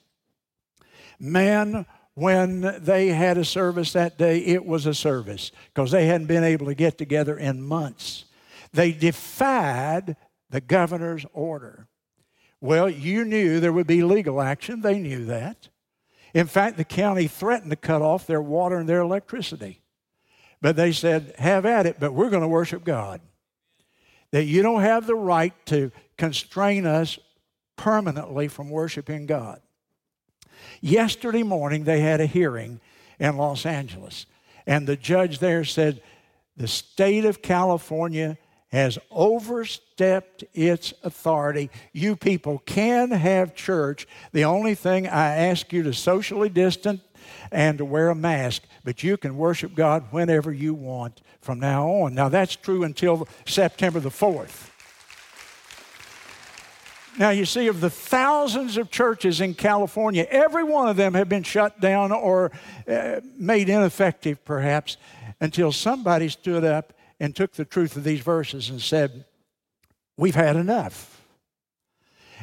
Man, 1.20 1.86
when 2.14 2.82
they 2.82 3.08
had 3.08 3.38
a 3.38 3.44
service 3.44 3.92
that 3.92 4.18
day, 4.18 4.38
it 4.46 4.66
was 4.66 4.84
a 4.84 4.94
service 4.94 5.52
because 5.72 5.92
they 5.92 6.06
hadn't 6.06 6.26
been 6.26 6.42
able 6.42 6.66
to 6.66 6.74
get 6.74 6.98
together 6.98 7.38
in 7.38 7.62
months. 7.62 8.24
They 8.72 8.90
defied 8.90 10.16
the 10.50 10.60
governor's 10.60 11.24
order. 11.32 11.86
Well, 12.60 12.90
you 12.90 13.24
knew 13.24 13.60
there 13.60 13.72
would 13.72 13.86
be 13.86 14.02
legal 14.02 14.42
action. 14.42 14.80
They 14.80 14.98
knew 14.98 15.24
that. 15.26 15.68
In 16.34 16.48
fact, 16.48 16.76
the 16.76 16.84
county 16.84 17.28
threatened 17.28 17.70
to 17.70 17.76
cut 17.76 18.02
off 18.02 18.26
their 18.26 18.42
water 18.42 18.78
and 18.78 18.88
their 18.88 19.02
electricity. 19.02 19.82
But 20.60 20.76
they 20.76 20.92
said, 20.92 21.34
have 21.38 21.66
at 21.66 21.86
it, 21.86 22.00
but 22.00 22.14
we're 22.14 22.30
going 22.30 22.42
to 22.42 22.48
worship 22.48 22.84
God. 22.84 23.20
That 24.32 24.44
you 24.44 24.62
don't 24.62 24.80
have 24.80 25.06
the 25.06 25.14
right 25.14 25.54
to 25.66 25.92
constrain 26.16 26.86
us 26.86 27.18
permanently 27.76 28.48
from 28.48 28.70
worshiping 28.70 29.26
God. 29.26 29.60
Yesterday 30.80 31.42
morning, 31.42 31.84
they 31.84 32.00
had 32.00 32.20
a 32.20 32.26
hearing 32.26 32.80
in 33.18 33.36
Los 33.36 33.66
Angeles, 33.66 34.26
and 34.66 34.86
the 34.86 34.96
judge 34.96 35.38
there 35.38 35.64
said, 35.64 36.02
The 36.56 36.68
state 36.68 37.24
of 37.24 37.42
California 37.42 38.38
has 38.68 38.98
overstepped 39.10 40.44
its 40.52 40.92
authority. 41.02 41.70
You 41.92 42.16
people 42.16 42.58
can 42.66 43.10
have 43.10 43.54
church. 43.54 44.06
The 44.32 44.44
only 44.44 44.74
thing 44.74 45.06
I 45.06 45.36
ask 45.36 45.72
you 45.72 45.82
to 45.84 45.92
socially 45.92 46.48
distance 46.48 47.00
and 47.50 47.78
to 47.78 47.84
wear 47.84 48.10
a 48.10 48.14
mask, 48.14 48.62
but 48.84 49.02
you 49.02 49.16
can 49.16 49.36
worship 49.36 49.74
God 49.74 50.04
whenever 50.10 50.52
you 50.52 50.74
want 50.74 51.20
from 51.40 51.60
now 51.60 51.88
on. 51.88 52.14
Now, 52.14 52.28
that's 52.28 52.56
true 52.56 52.82
until 52.84 53.28
September 53.46 54.00
the 54.00 54.10
4th. 54.10 54.70
Now, 57.18 57.30
you 57.30 57.46
see, 57.46 57.66
of 57.68 57.80
the 57.80 57.88
thousands 57.88 58.76
of 58.76 58.90
churches 58.90 59.40
in 59.40 59.54
California, 59.54 60.26
every 60.30 60.64
one 60.64 60.88
of 60.88 60.96
them 60.96 61.14
have 61.14 61.28
been 61.28 61.42
shut 61.42 61.80
down 61.80 62.12
or 62.12 62.52
uh, 62.86 63.20
made 63.38 63.70
ineffective, 63.70 64.44
perhaps, 64.44 64.98
until 65.40 65.72
somebody 65.72 66.28
stood 66.28 66.62
up 66.62 66.92
and 67.18 67.34
took 67.34 67.52
the 67.52 67.64
truth 67.64 67.96
of 67.96 68.04
these 68.04 68.20
verses 68.20 68.68
and 68.68 68.82
said, 68.82 69.24
We've 70.18 70.34
had 70.34 70.56
enough. 70.56 71.22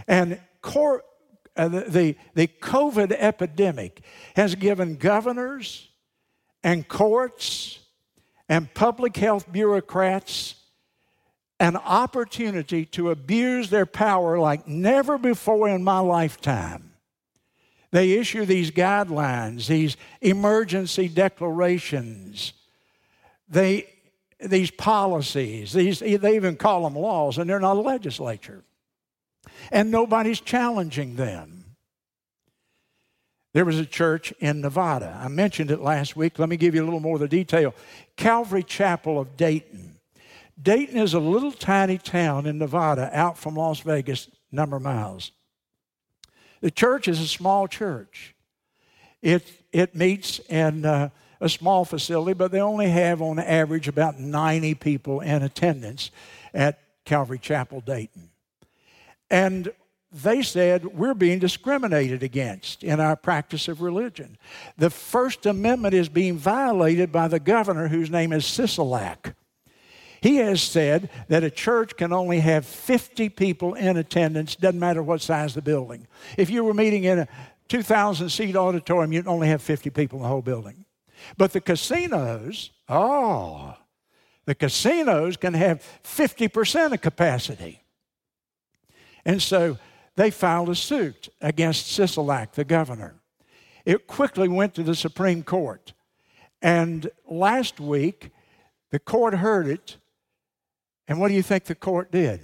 And 0.08 0.40
cor- 0.62 1.04
uh, 1.56 1.68
the, 1.68 1.82
the, 1.82 2.16
the 2.34 2.48
COVID 2.48 3.12
epidemic 3.12 4.02
has 4.36 4.56
given 4.56 4.96
governors 4.96 5.90
and 6.64 6.88
courts 6.88 7.80
and 8.50 8.74
public 8.74 9.16
health 9.18 9.52
bureaucrats 9.52 10.56
an 11.60 11.78
opportunity 11.78 12.86
to 12.86 13.12
abuse 13.12 13.70
their 13.70 13.86
power 13.86 14.40
like 14.40 14.68
never 14.68 15.18
before 15.18 15.70
in 15.70 15.84
my 15.84 16.00
lifetime. 16.00 16.94
They 17.92 18.14
issue 18.14 18.46
these 18.46 18.72
guidelines, 18.72 19.68
these 19.68 19.96
emergency 20.20 21.08
declarations, 21.08 22.54
they, 23.48 23.88
these 24.40 24.72
policies, 24.72 25.74
these, 25.74 26.00
they 26.00 26.36
even 26.36 26.56
call 26.56 26.84
them 26.84 26.96
laws, 26.96 27.38
and 27.38 27.48
they're 27.48 27.60
not 27.60 27.78
a 27.78 27.82
legislature. 27.82 28.64
And 29.72 29.92
nobody's 29.92 30.40
challenging 30.40 31.16
them. 31.16 31.66
There 33.54 33.66
was 33.66 33.80
a 33.80 33.86
church 33.86 34.32
in 34.40 34.62
Nevada. 34.62 35.20
I 35.22 35.28
mentioned 35.28 35.70
it 35.70 35.80
last 35.80 36.16
week. 36.16 36.40
Let 36.40 36.50
me 36.50 36.58
give 36.58 36.74
you 36.74 36.84
a 36.84 36.86
little 36.86 37.00
more 37.00 37.16
of 37.16 37.22
the 37.22 37.28
detail. 37.28 37.76
Calvary 38.18 38.64
Chapel 38.64 39.20
of 39.20 39.38
Dayton 39.38 39.94
Dayton 40.62 40.98
is 40.98 41.14
a 41.14 41.20
little 41.20 41.52
tiny 41.52 41.98
town 41.98 42.46
in 42.46 42.58
Nevada 42.58 43.10
out 43.14 43.38
from 43.38 43.56
Las 43.56 43.80
Vegas, 43.80 44.30
number 44.52 44.78
of 44.78 44.84
miles. 44.84 45.32
The 46.62 46.72
church 46.72 47.08
is 47.08 47.20
a 47.20 47.28
small 47.28 47.68
church. 47.68 48.36
It, 49.22 49.52
it 49.72 49.96
meets 49.96 50.40
in 50.50 50.86
uh, 50.86 51.10
a 51.42 51.50
small 51.50 51.86
facility, 51.86 52.34
but 52.34 52.52
they 52.52 52.62
only 52.62 52.90
have 52.90 53.22
on 53.22 53.40
average 53.40 53.88
about 53.88 54.20
90 54.20 54.76
people 54.76 55.22
in 55.22 55.44
attendance 55.44 56.12
at 56.54 56.80
Calvary 57.04 57.40
Chapel, 57.40 57.82
Dayton. 57.82 58.30
And 59.34 59.74
they 60.12 60.44
said 60.44 60.86
we're 60.86 61.16
being 61.16 61.40
discriminated 61.40 62.22
against 62.22 62.84
in 62.84 63.00
our 63.00 63.16
practice 63.16 63.68
of 63.68 63.82
religion. 63.82 64.38
The 64.78 64.92
First 64.92 65.48
Amendment 65.48 65.96
is 65.96 66.08
being 66.08 66.38
violated 66.38 67.12
by 67.12 67.28
the 67.28 67.40
governor, 67.40 67.88
whose 67.88 68.12
name 68.12 68.32
is 68.32 68.44
Sisolak. 68.44 69.34
He 70.22 70.36
has 70.36 70.62
said 70.62 71.10
that 71.30 71.44
a 71.44 71.50
church 71.50 71.98
can 71.98 72.14
only 72.14 72.42
have 72.42 72.64
50 72.64 73.30
people 73.30 73.74
in 73.74 73.98
attendance, 73.98 74.56
doesn't 74.56 74.80
matter 74.80 75.02
what 75.02 75.20
size 75.20 75.56
the 75.56 75.64
building. 75.64 76.06
If 76.38 76.52
you 76.52 76.64
were 76.64 76.76
meeting 76.76 77.06
in 77.06 77.18
a 77.18 77.28
2,000 77.70 78.30
seat 78.30 78.56
auditorium, 78.56 79.14
you'd 79.14 79.28
only 79.28 79.48
have 79.48 79.64
50 79.64 79.90
people 79.90 80.20
in 80.20 80.24
the 80.24 80.30
whole 80.30 80.44
building. 80.44 80.86
But 81.38 81.54
the 81.54 81.60
casinos, 81.60 82.70
oh, 82.88 83.78
the 84.46 84.54
casinos 84.54 85.38
can 85.38 85.56
have 85.56 85.84
50% 86.04 86.94
of 86.94 87.02
capacity. 87.02 87.83
And 89.26 89.42
so 89.42 89.78
they 90.16 90.32
filed 90.32 90.70
a 90.70 90.76
suit 90.76 91.30
against 91.42 91.88
Sisolak, 91.88 92.54
the 92.54 92.64
governor. 92.64 93.16
It 93.86 94.08
quickly 94.08 94.48
went 94.48 94.76
to 94.76 94.84
the 94.84 94.96
Supreme 94.96 95.44
Court. 95.44 95.94
And 96.62 97.10
last 97.28 97.80
week, 97.80 98.32
the 98.92 99.00
court 99.00 99.36
heard 99.36 99.68
it 99.68 99.98
and 101.08 101.20
what 101.20 101.28
do 101.28 101.34
you 101.34 101.44
think 101.44 101.66
the 101.66 101.76
court 101.76 102.12
did? 102.12 102.42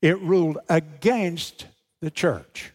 It 0.00 0.20
ruled 0.20 0.58
against 0.68 1.66
the 2.00 2.10
church. 2.10 2.72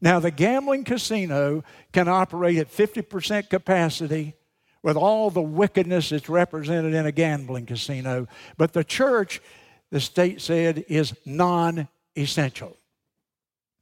Now, 0.00 0.18
the 0.18 0.30
gambling 0.30 0.84
casino 0.84 1.62
can 1.92 2.08
operate 2.08 2.56
at 2.56 2.70
50% 2.70 3.50
capacity 3.50 4.34
with 4.82 4.96
all 4.96 5.30
the 5.30 5.42
wickedness 5.42 6.08
that's 6.08 6.28
represented 6.28 6.94
in 6.94 7.04
a 7.04 7.12
gambling 7.12 7.66
casino, 7.66 8.26
but 8.56 8.72
the 8.72 8.84
church, 8.84 9.42
the 9.90 10.00
state 10.00 10.40
said, 10.40 10.84
is 10.88 11.14
non 11.24 11.88
essential. 12.16 12.76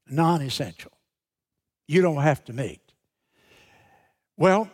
Non 0.09 0.42
essential. 0.42 0.92
You 1.87 2.03
don't 2.03 2.23
have 2.23 2.44
to 2.47 2.53
meet. 2.53 2.81
Well, 4.37 4.71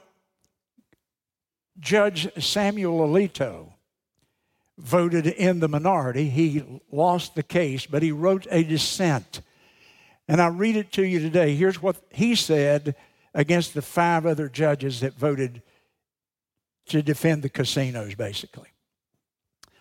Judge 1.78 2.28
Samuel 2.42 3.08
Alito 3.08 3.72
voted 4.78 5.26
in 5.26 5.60
the 5.60 5.68
minority. 5.68 6.28
He 6.28 6.80
lost 6.90 7.34
the 7.34 7.42
case, 7.42 7.86
but 7.86 8.02
he 8.02 8.12
wrote 8.12 8.46
a 8.50 8.62
dissent. 8.62 9.40
And 10.28 10.40
I 10.40 10.48
read 10.48 10.76
it 10.76 10.92
to 10.92 11.02
you 11.04 11.20
today. 11.20 11.54
Here's 11.54 11.82
what 11.82 11.96
he 12.10 12.34
said 12.34 12.94
against 13.32 13.74
the 13.74 13.82
five 13.82 14.26
other 14.26 14.48
judges 14.48 15.00
that 15.00 15.14
voted 15.14 15.62
to 16.86 17.02
defend 17.02 17.42
the 17.42 17.48
casinos, 17.48 18.14
basically. 18.14 18.73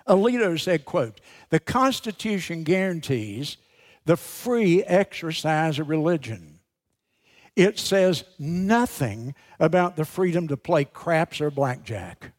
Alito 0.08 0.60
said, 0.60 0.86
quote, 0.86 1.22
the 1.50 1.60
Constitution 1.60 2.64
guarantees 2.64 3.58
the 4.06 4.18
free 4.18 4.84
exercise 4.84 5.80
of 5.80 5.90
religion. 5.90 6.60
It 7.56 7.80
says 7.80 8.24
nothing 8.40 9.36
about 9.60 9.96
the 9.96 10.06
freedom 10.06 10.48
to 10.48 10.58
play 10.58 10.86
craps 10.86 11.40
or 11.40 11.52
blackjack. 11.52 12.34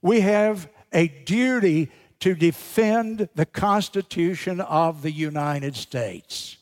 We 0.00 0.20
have 0.20 0.68
a 0.92 1.08
duty 1.08 1.90
to 2.20 2.34
defend 2.34 3.28
the 3.34 3.46
Constitution 3.46 4.60
of 4.60 5.02
the 5.02 5.10
United 5.10 5.76
States. 5.76 6.56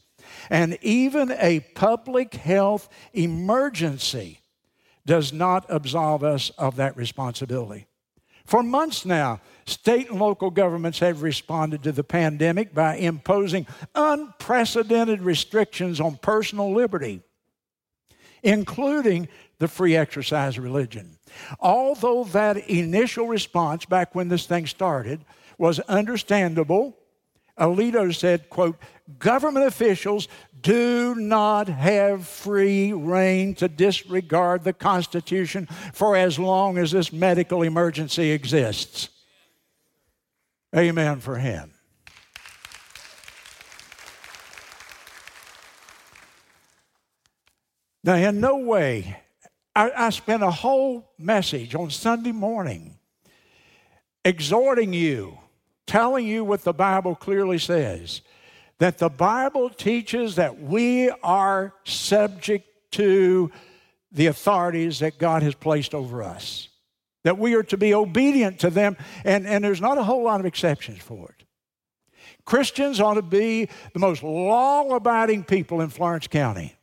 And 0.50 0.78
even 0.82 1.30
a 1.30 1.60
public 1.74 2.34
health 2.34 2.88
emergency 3.12 4.40
does 5.06 5.32
not 5.32 5.66
absolve 5.68 6.24
us 6.24 6.50
of 6.58 6.76
that 6.76 6.96
responsibility. 6.96 7.86
For 8.44 8.62
months 8.62 9.04
now, 9.04 9.40
state 9.64 10.10
and 10.10 10.20
local 10.20 10.50
governments 10.50 10.98
have 10.98 11.22
responded 11.22 11.82
to 11.84 11.92
the 11.92 12.04
pandemic 12.04 12.74
by 12.74 12.96
imposing 12.96 13.66
unprecedented 13.94 15.22
restrictions 15.22 16.00
on 16.00 16.16
personal 16.16 16.72
liberty, 16.74 17.22
including 18.42 19.28
the 19.58 19.68
free 19.68 19.96
exercise 19.96 20.58
religion. 20.58 21.16
Although 21.58 22.24
that 22.24 22.68
initial 22.68 23.26
response 23.26 23.86
back 23.86 24.14
when 24.14 24.28
this 24.28 24.46
thing 24.46 24.66
started 24.66 25.24
was 25.56 25.80
understandable, 25.80 26.98
Alito 27.58 28.14
said, 28.14 28.50
quote, 28.50 28.76
government 29.18 29.66
officials 29.66 30.28
do 30.64 31.14
not 31.14 31.68
have 31.68 32.26
free 32.26 32.92
rein 32.92 33.54
to 33.56 33.68
disregard 33.68 34.64
the 34.64 34.72
Constitution 34.72 35.68
for 35.92 36.16
as 36.16 36.38
long 36.38 36.78
as 36.78 36.90
this 36.90 37.12
medical 37.12 37.62
emergency 37.62 38.30
exists. 38.30 39.10
Amen 40.74 41.20
for 41.20 41.36
him. 41.36 41.70
Now, 48.02 48.14
in 48.14 48.40
no 48.40 48.56
way 48.56 49.18
I, 49.76 49.90
I 49.94 50.10
spent 50.10 50.42
a 50.42 50.50
whole 50.50 51.12
message 51.18 51.74
on 51.74 51.90
Sunday 51.90 52.32
morning 52.32 52.98
exhorting 54.24 54.94
you, 54.94 55.38
telling 55.86 56.26
you 56.26 56.42
what 56.42 56.64
the 56.64 56.72
Bible 56.72 57.14
clearly 57.14 57.58
says 57.58 58.22
that 58.78 58.98
the 58.98 59.08
Bible 59.08 59.70
teaches 59.70 60.36
that 60.36 60.60
we 60.60 61.10
are 61.22 61.74
subject 61.84 62.68
to 62.92 63.50
the 64.12 64.26
authorities 64.26 65.00
that 65.00 65.18
God 65.18 65.42
has 65.42 65.54
placed 65.54 65.94
over 65.94 66.22
us, 66.22 66.68
that 67.24 67.38
we 67.38 67.54
are 67.54 67.62
to 67.64 67.76
be 67.76 67.94
obedient 67.94 68.60
to 68.60 68.70
them, 68.70 68.96
and, 69.24 69.46
and 69.46 69.64
there's 69.64 69.80
not 69.80 69.98
a 69.98 70.04
whole 70.04 70.22
lot 70.22 70.40
of 70.40 70.46
exceptions 70.46 70.98
for 70.98 71.34
it. 71.36 71.44
Christians 72.44 73.00
ought 73.00 73.14
to 73.14 73.22
be 73.22 73.68
the 73.92 73.98
most 73.98 74.22
law 74.22 74.94
abiding 74.94 75.44
people 75.44 75.80
in 75.80 75.88
Florence 75.88 76.26
County 76.26 76.76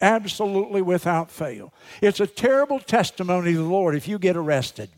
absolutely 0.00 0.82
without 0.82 1.30
fail. 1.30 1.72
It's 2.00 2.20
a 2.20 2.26
terrible 2.26 2.78
testimony 2.78 3.52
to 3.52 3.58
the 3.58 3.64
Lord 3.64 3.94
if 3.94 4.06
you 4.06 4.18
get 4.18 4.36
arrested. 4.36 4.90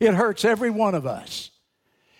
It 0.00 0.14
hurts 0.14 0.44
every 0.44 0.70
one 0.70 0.94
of 0.94 1.06
us. 1.06 1.50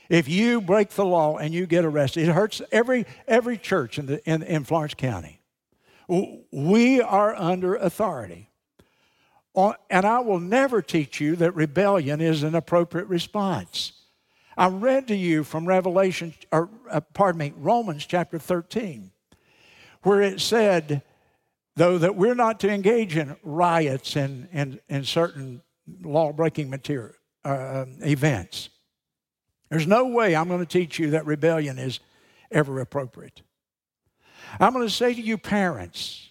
If 0.08 0.28
you 0.28 0.60
break 0.60 0.90
the 0.90 1.04
law 1.04 1.38
and 1.38 1.54
you 1.54 1.66
get 1.66 1.84
arrested, 1.84 2.28
it 2.28 2.32
hurts 2.32 2.60
every, 2.70 3.06
every 3.26 3.56
church 3.56 3.98
in, 3.98 4.06
the, 4.06 4.24
in, 4.28 4.42
in 4.42 4.64
Florence 4.64 4.94
County. 4.94 5.40
We 6.08 7.00
are 7.00 7.34
under 7.34 7.76
authority. 7.76 8.50
And 9.54 10.04
I 10.04 10.18
will 10.20 10.40
never 10.40 10.82
teach 10.82 11.20
you 11.20 11.36
that 11.36 11.54
rebellion 11.54 12.20
is 12.20 12.42
an 12.42 12.54
appropriate 12.54 13.06
response. 13.06 13.92
I 14.56 14.68
read 14.68 15.08
to 15.08 15.16
you 15.16 15.44
from 15.44 15.66
Revelation, 15.66 16.34
or 16.52 16.68
uh, 16.90 17.00
pardon 17.00 17.38
me, 17.38 17.52
Romans 17.56 18.06
chapter 18.06 18.38
13, 18.38 19.10
where 20.02 20.22
it 20.22 20.40
said, 20.40 21.02
though, 21.76 21.98
that 21.98 22.14
we're 22.14 22.34
not 22.34 22.60
to 22.60 22.70
engage 22.70 23.16
in 23.16 23.36
riots 23.42 24.16
and, 24.16 24.48
and, 24.52 24.80
and 24.88 25.06
certain 25.06 25.62
law 26.02 26.32
breaking 26.32 26.70
material 26.70 27.14
uh, 27.44 27.86
events. 28.00 28.68
There's 29.74 29.88
no 29.88 30.06
way 30.06 30.36
I'm 30.36 30.46
going 30.46 30.60
to 30.60 30.66
teach 30.66 31.00
you 31.00 31.10
that 31.10 31.26
rebellion 31.26 31.80
is 31.80 31.98
ever 32.52 32.78
appropriate. 32.78 33.42
I'm 34.60 34.72
going 34.72 34.86
to 34.86 34.94
say 34.94 35.12
to 35.12 35.20
you, 35.20 35.36
parents, 35.36 36.30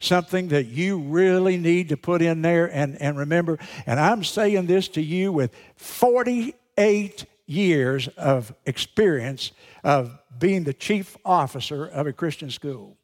something 0.00 0.48
that 0.48 0.68
you 0.68 0.98
really 0.98 1.58
need 1.58 1.90
to 1.90 1.98
put 1.98 2.22
in 2.22 2.40
there 2.40 2.64
and, 2.64 2.96
and 3.02 3.18
remember. 3.18 3.58
And 3.84 4.00
I'm 4.00 4.24
saying 4.24 4.68
this 4.68 4.88
to 4.88 5.02
you 5.02 5.32
with 5.32 5.54
48 5.76 7.26
years 7.44 8.08
of 8.16 8.54
experience 8.64 9.52
of 9.84 10.18
being 10.38 10.64
the 10.64 10.72
chief 10.72 11.14
officer 11.26 11.84
of 11.84 12.06
a 12.06 12.12
Christian 12.14 12.50
school. 12.50 12.96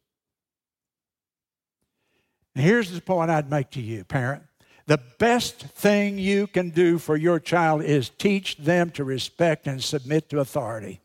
And 2.54 2.64
here's 2.64 2.90
the 2.90 3.02
point 3.02 3.30
I'd 3.30 3.50
make 3.50 3.72
to 3.72 3.82
you, 3.82 4.04
parent. 4.04 4.44
The 4.86 5.00
best 5.18 5.56
thing 5.56 6.18
you 6.18 6.46
can 6.46 6.70
do 6.70 6.98
for 6.98 7.16
your 7.16 7.40
child 7.40 7.82
is 7.82 8.10
teach 8.10 8.56
them 8.58 8.90
to 8.90 9.04
respect 9.04 9.66
and 9.66 9.82
submit 9.82 10.28
to 10.28 10.40
authority. 10.40 11.00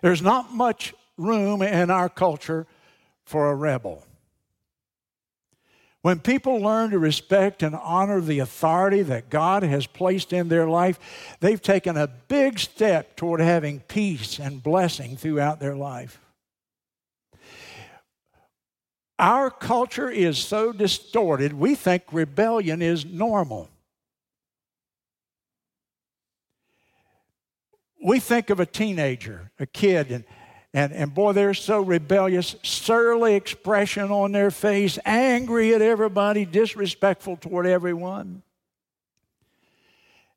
There's 0.00 0.22
not 0.22 0.54
much 0.54 0.94
room 1.16 1.60
in 1.62 1.90
our 1.90 2.08
culture 2.08 2.66
for 3.24 3.50
a 3.50 3.54
rebel. 3.54 4.04
When 6.02 6.20
people 6.20 6.58
learn 6.58 6.90
to 6.90 6.98
respect 6.98 7.64
and 7.64 7.74
honor 7.74 8.20
the 8.20 8.38
authority 8.38 9.02
that 9.02 9.30
God 9.30 9.64
has 9.64 9.88
placed 9.88 10.32
in 10.32 10.48
their 10.48 10.68
life, 10.68 11.36
they've 11.40 11.60
taken 11.60 11.96
a 11.96 12.06
big 12.06 12.60
step 12.60 13.16
toward 13.16 13.40
having 13.40 13.80
peace 13.80 14.38
and 14.38 14.62
blessing 14.62 15.16
throughout 15.16 15.58
their 15.58 15.74
life. 15.74 16.20
Our 19.18 19.50
culture 19.50 20.08
is 20.08 20.38
so 20.38 20.72
distorted, 20.72 21.52
we 21.52 21.74
think 21.74 22.04
rebellion 22.12 22.80
is 22.82 23.04
normal. 23.04 23.68
We 28.00 28.20
think 28.20 28.50
of 28.50 28.60
a 28.60 28.66
teenager, 28.66 29.50
a 29.58 29.66
kid, 29.66 30.12
and, 30.12 30.24
and, 30.72 30.92
and 30.92 31.12
boy, 31.12 31.32
they're 31.32 31.52
so 31.52 31.80
rebellious, 31.80 32.54
surly 32.62 33.34
expression 33.34 34.12
on 34.12 34.30
their 34.30 34.52
face, 34.52 35.00
angry 35.04 35.74
at 35.74 35.82
everybody, 35.82 36.44
disrespectful 36.44 37.38
toward 37.38 37.66
everyone. 37.66 38.42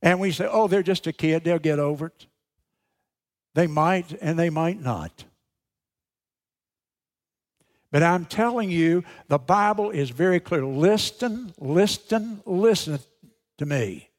And 0.01 0.19
we 0.19 0.31
say, 0.31 0.47
oh, 0.49 0.67
they're 0.67 0.81
just 0.81 1.05
a 1.05 1.13
kid, 1.13 1.43
they'll 1.43 1.59
get 1.59 1.77
over 1.77 2.07
it. 2.07 2.25
They 3.53 3.67
might 3.67 4.17
and 4.21 4.39
they 4.39 4.49
might 4.49 4.81
not. 4.81 5.25
But 7.91 8.03
I'm 8.03 8.25
telling 8.25 8.71
you, 8.71 9.03
the 9.27 9.37
Bible 9.37 9.89
is 9.89 10.09
very 10.09 10.39
clear. 10.39 10.65
Listen, 10.65 11.53
listen, 11.59 12.41
listen 12.45 12.99
to 13.57 13.65
me. 13.65 14.09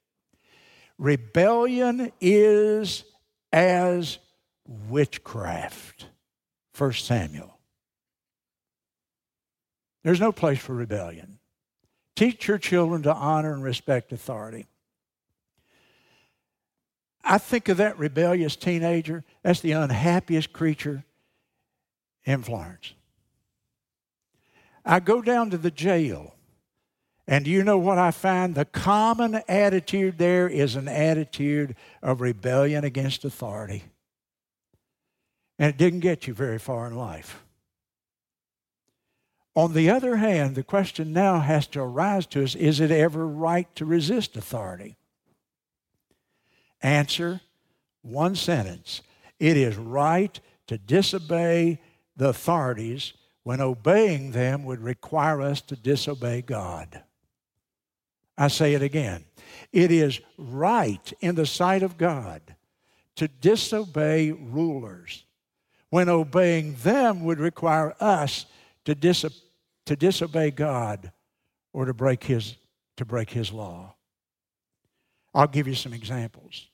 Rebellion 0.98 2.12
is 2.20 3.04
as 3.52 4.18
witchcraft. 4.88 6.06
1 6.76 6.92
Samuel. 6.92 7.58
There's 10.04 10.20
no 10.20 10.32
place 10.32 10.58
for 10.58 10.74
rebellion. 10.74 11.38
Teach 12.14 12.46
your 12.46 12.58
children 12.58 13.02
to 13.04 13.14
honor 13.14 13.54
and 13.54 13.62
respect 13.62 14.12
authority. 14.12 14.66
I 17.24 17.38
think 17.38 17.68
of 17.68 17.76
that 17.78 17.98
rebellious 17.98 18.56
teenager, 18.56 19.24
that's 19.42 19.60
the 19.60 19.72
unhappiest 19.72 20.52
creature 20.52 21.04
in 22.24 22.42
Florence. 22.42 22.94
I 24.84 25.00
go 25.00 25.22
down 25.22 25.50
to 25.50 25.58
the 25.58 25.70
jail, 25.70 26.34
and 27.26 27.46
you 27.46 27.62
know 27.62 27.78
what 27.78 27.98
I 27.98 28.10
find? 28.10 28.54
The 28.54 28.64
common 28.64 29.42
attitude 29.48 30.18
there 30.18 30.48
is 30.48 30.74
an 30.74 30.88
attitude 30.88 31.76
of 32.02 32.20
rebellion 32.20 32.84
against 32.84 33.24
authority. 33.24 33.84
And 35.58 35.70
it 35.70 35.78
didn't 35.78 36.00
get 36.00 36.26
you 36.26 36.34
very 36.34 36.58
far 36.58 36.86
in 36.86 36.96
life. 36.96 37.42
On 39.54 39.74
the 39.74 39.90
other 39.90 40.16
hand, 40.16 40.56
the 40.56 40.62
question 40.62 41.12
now 41.12 41.38
has 41.40 41.66
to 41.68 41.80
arise 41.80 42.26
to 42.28 42.42
us 42.42 42.54
is 42.54 42.80
it 42.80 42.90
ever 42.90 43.26
right 43.26 43.72
to 43.76 43.84
resist 43.84 44.36
authority? 44.36 44.96
Answer 46.80 47.40
one 48.00 48.34
sentence 48.34 49.02
it 49.38 49.56
is 49.56 49.76
right 49.76 50.38
to 50.66 50.78
disobey 50.78 51.80
the 52.16 52.28
authorities 52.28 53.12
when 53.44 53.60
obeying 53.60 54.32
them 54.32 54.64
would 54.64 54.80
require 54.80 55.40
us 55.40 55.60
to 55.62 55.76
disobey 55.76 56.42
God. 56.42 57.02
I 58.38 58.48
say 58.48 58.74
it 58.74 58.82
again. 58.82 59.24
It 59.72 59.90
is 59.90 60.20
right 60.36 61.12
in 61.20 61.34
the 61.34 61.46
sight 61.46 61.82
of 61.82 61.98
God 61.98 62.40
to 63.16 63.28
disobey 63.28 64.32
rulers 64.32 65.24
when 65.90 66.08
obeying 66.08 66.74
them 66.82 67.24
would 67.24 67.38
require 67.38 67.94
us 68.00 68.46
to, 68.84 68.94
to 68.94 69.96
disobey 69.96 70.50
God 70.50 71.12
or 71.72 71.84
to 71.84 71.94
break, 71.94 72.24
his, 72.24 72.56
to 72.96 73.04
break 73.04 73.30
His 73.30 73.52
law. 73.52 73.94
I'll 75.34 75.46
give 75.46 75.66
you 75.66 75.74
some 75.74 75.92
examples. 75.92 76.68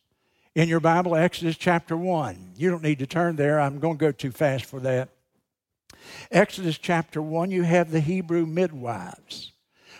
In 0.54 0.68
your 0.68 0.80
Bible, 0.80 1.14
Exodus 1.14 1.56
chapter 1.56 1.96
1. 1.96 2.52
You 2.56 2.70
don't 2.70 2.82
need 2.82 2.98
to 2.98 3.06
turn 3.06 3.36
there, 3.36 3.60
I'm 3.60 3.78
going 3.78 3.96
to 3.96 4.04
go 4.04 4.12
too 4.12 4.32
fast 4.32 4.64
for 4.64 4.80
that. 4.80 5.08
Exodus 6.30 6.78
chapter 6.78 7.20
1, 7.20 7.50
you 7.50 7.62
have 7.62 7.90
the 7.90 8.00
Hebrew 8.00 8.46
midwives, 8.46 9.52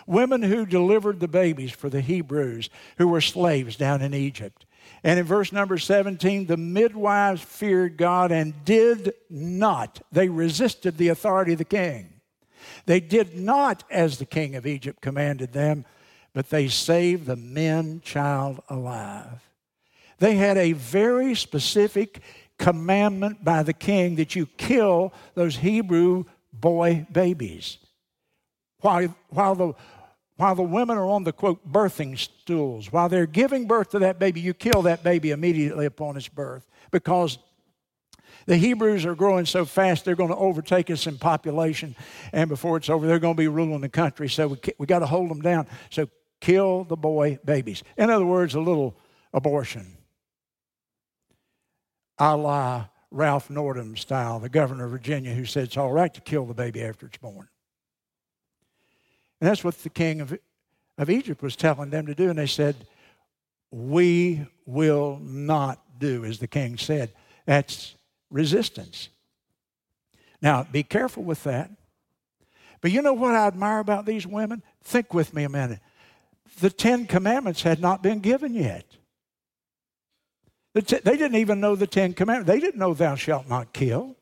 women 0.07 0.43
who 0.43 0.67
delivered 0.67 1.21
the 1.21 1.29
babies 1.29 1.73
for 1.73 1.89
the 1.89 2.01
Hebrews 2.01 2.71
who 2.99 3.09
were 3.09 3.21
slaves 3.21 3.77
down 3.77 4.03
in 4.03 4.15
Egypt. 4.15 4.65
And 5.05 5.19
in 5.19 5.27
verse 5.27 5.53
number 5.53 5.79
17, 5.79 6.47
the 6.47 6.57
midwives 6.57 7.43
feared 7.43 7.97
God 7.97 8.33
and 8.33 8.65
did 8.65 9.13
not, 9.31 10.01
they 10.11 10.29
resisted 10.29 10.97
the 10.97 11.09
authority 11.09 11.53
of 11.53 11.59
the 11.59 11.65
king. 11.65 12.21
They 12.87 13.01
did 13.01 13.39
not 13.39 13.85
as 13.91 14.19
the 14.19 14.27
king 14.27 14.55
of 14.57 14.67
Egypt 14.67 15.01
commanded 15.01 15.53
them, 15.53 15.85
but 16.33 16.51
they 16.51 16.69
saved 16.69 17.27
the 17.27 17.37
men 17.37 18.01
child 18.05 18.63
alive. 18.69 19.49
They 20.19 20.35
had 20.35 20.57
a 20.57 20.73
very 20.73 21.35
specific 21.35 22.21
commandment 22.59 23.44
by 23.44 23.62
the 23.62 23.73
king 23.73 24.16
that 24.16 24.35
you 24.35 24.47
kill 24.57 25.12
those 25.35 25.57
Hebrew 25.57 26.25
boy 26.53 27.07
babies. 27.11 27.79
While, 28.81 29.14
while, 29.31 29.55
the, 29.55 29.73
while 30.37 30.55
the 30.55 30.62
women 30.62 30.99
are 30.99 31.09
on 31.09 31.25
the 31.25 31.33
quote 31.33 31.66
birthing 31.71 32.18
stools, 32.18 32.92
while 32.92 33.09
they're 33.09 33.27
giving 33.27 33.66
birth 33.66 33.90
to 33.90 34.01
that 34.01 34.18
baby, 34.18 34.40
you 34.40 34.55
kill 34.55 34.83
that 34.83 35.03
baby 35.03 35.31
immediately 35.31 35.87
upon 35.87 36.16
its 36.16 36.29
birth 36.29 36.66
because 36.90 37.38
the 38.47 38.57
Hebrews 38.57 39.05
are 39.05 39.14
growing 39.14 39.47
so 39.47 39.64
fast 39.64 40.05
they're 40.05 40.16
going 40.16 40.31
to 40.31 40.37
overtake 40.37 40.90
us 40.90 41.07
in 41.07 41.18
population, 41.18 41.94
and 42.33 42.49
before 42.49 42.79
it's 42.79 42.88
over, 42.88 43.07
they're 43.07 43.18
going 43.18 43.35
to 43.35 43.38
be 43.38 43.49
ruling 43.49 43.83
the 43.83 43.88
country. 43.90 44.29
So 44.29 44.49
we, 44.49 44.59
we 44.79 44.87
got 44.87 45.01
to 45.01 45.07
hold 45.07 45.31
them 45.31 45.42
down. 45.42 45.66
So 45.90 46.09
kill 46.40 46.85
the 46.85 46.97
boy 46.97 47.38
babies. 47.44 47.83
In 47.99 48.09
other 48.09 48.25
words, 48.25 48.55
a 48.55 48.61
little 48.61 48.97
abortion 49.35 49.98
a 52.18 52.37
la 52.37 52.87
Ralph 53.11 53.48
Northam 53.48 53.96
style, 53.96 54.38
the 54.38 54.48
governor 54.48 54.85
of 54.85 54.90
Virginia, 54.90 55.33
who 55.33 55.44
said 55.44 55.64
it's 55.64 55.76
all 55.76 55.92
right 55.92 56.12
to 56.12 56.20
kill 56.20 56.44
the 56.44 56.54
baby 56.54 56.83
after 56.83 57.07
it's 57.07 57.16
born. 57.16 57.48
And 59.40 59.48
that's 59.48 59.64
what 59.64 59.78
the 59.78 59.90
king 59.90 60.20
of, 60.20 60.37
of 60.98 61.11
Egypt 61.11 61.42
was 61.42 61.57
telling 61.57 61.90
them 61.90 62.07
to 62.07 62.14
do. 62.14 62.28
And 62.28 62.38
they 62.38 62.46
said, 62.46 62.76
We 63.70 64.46
will 64.66 65.18
not 65.22 65.81
do 65.98 66.24
as 66.24 66.38
the 66.38 66.48
king 66.48 66.76
said. 66.76 67.12
That's 67.46 67.94
resistance. 68.31 69.09
Now, 70.42 70.64
be 70.64 70.83
careful 70.83 71.22
with 71.22 71.42
that. 71.44 71.70
But 72.81 72.92
you 72.92 73.02
know 73.02 73.14
what 73.14 73.35
I 73.35 73.46
admire 73.46 73.81
about 73.81 74.07
these 74.07 74.26
women? 74.26 74.62
Think 74.85 75.12
with 75.12 75.35
me 75.35 75.44
a 75.44 75.48
minute. 75.48 75.81
The 76.61 76.70
Ten 76.70 77.07
Commandments 77.07 77.62
had 77.62 77.81
not 77.81 78.02
been 78.02 78.20
given 78.20 78.54
yet. 78.54 78.85
They 80.81 81.17
didn't 81.17 81.37
even 81.37 81.61
know 81.61 81.77
the 81.77 81.87
Ten 81.87 82.12
Commandments. 82.12 82.49
They 82.49 82.61
didn't 82.61 82.79
know, 82.79 82.95
Thou 82.95 83.14
shalt 83.14 83.49
not 83.49 83.73
kill. 83.73 84.17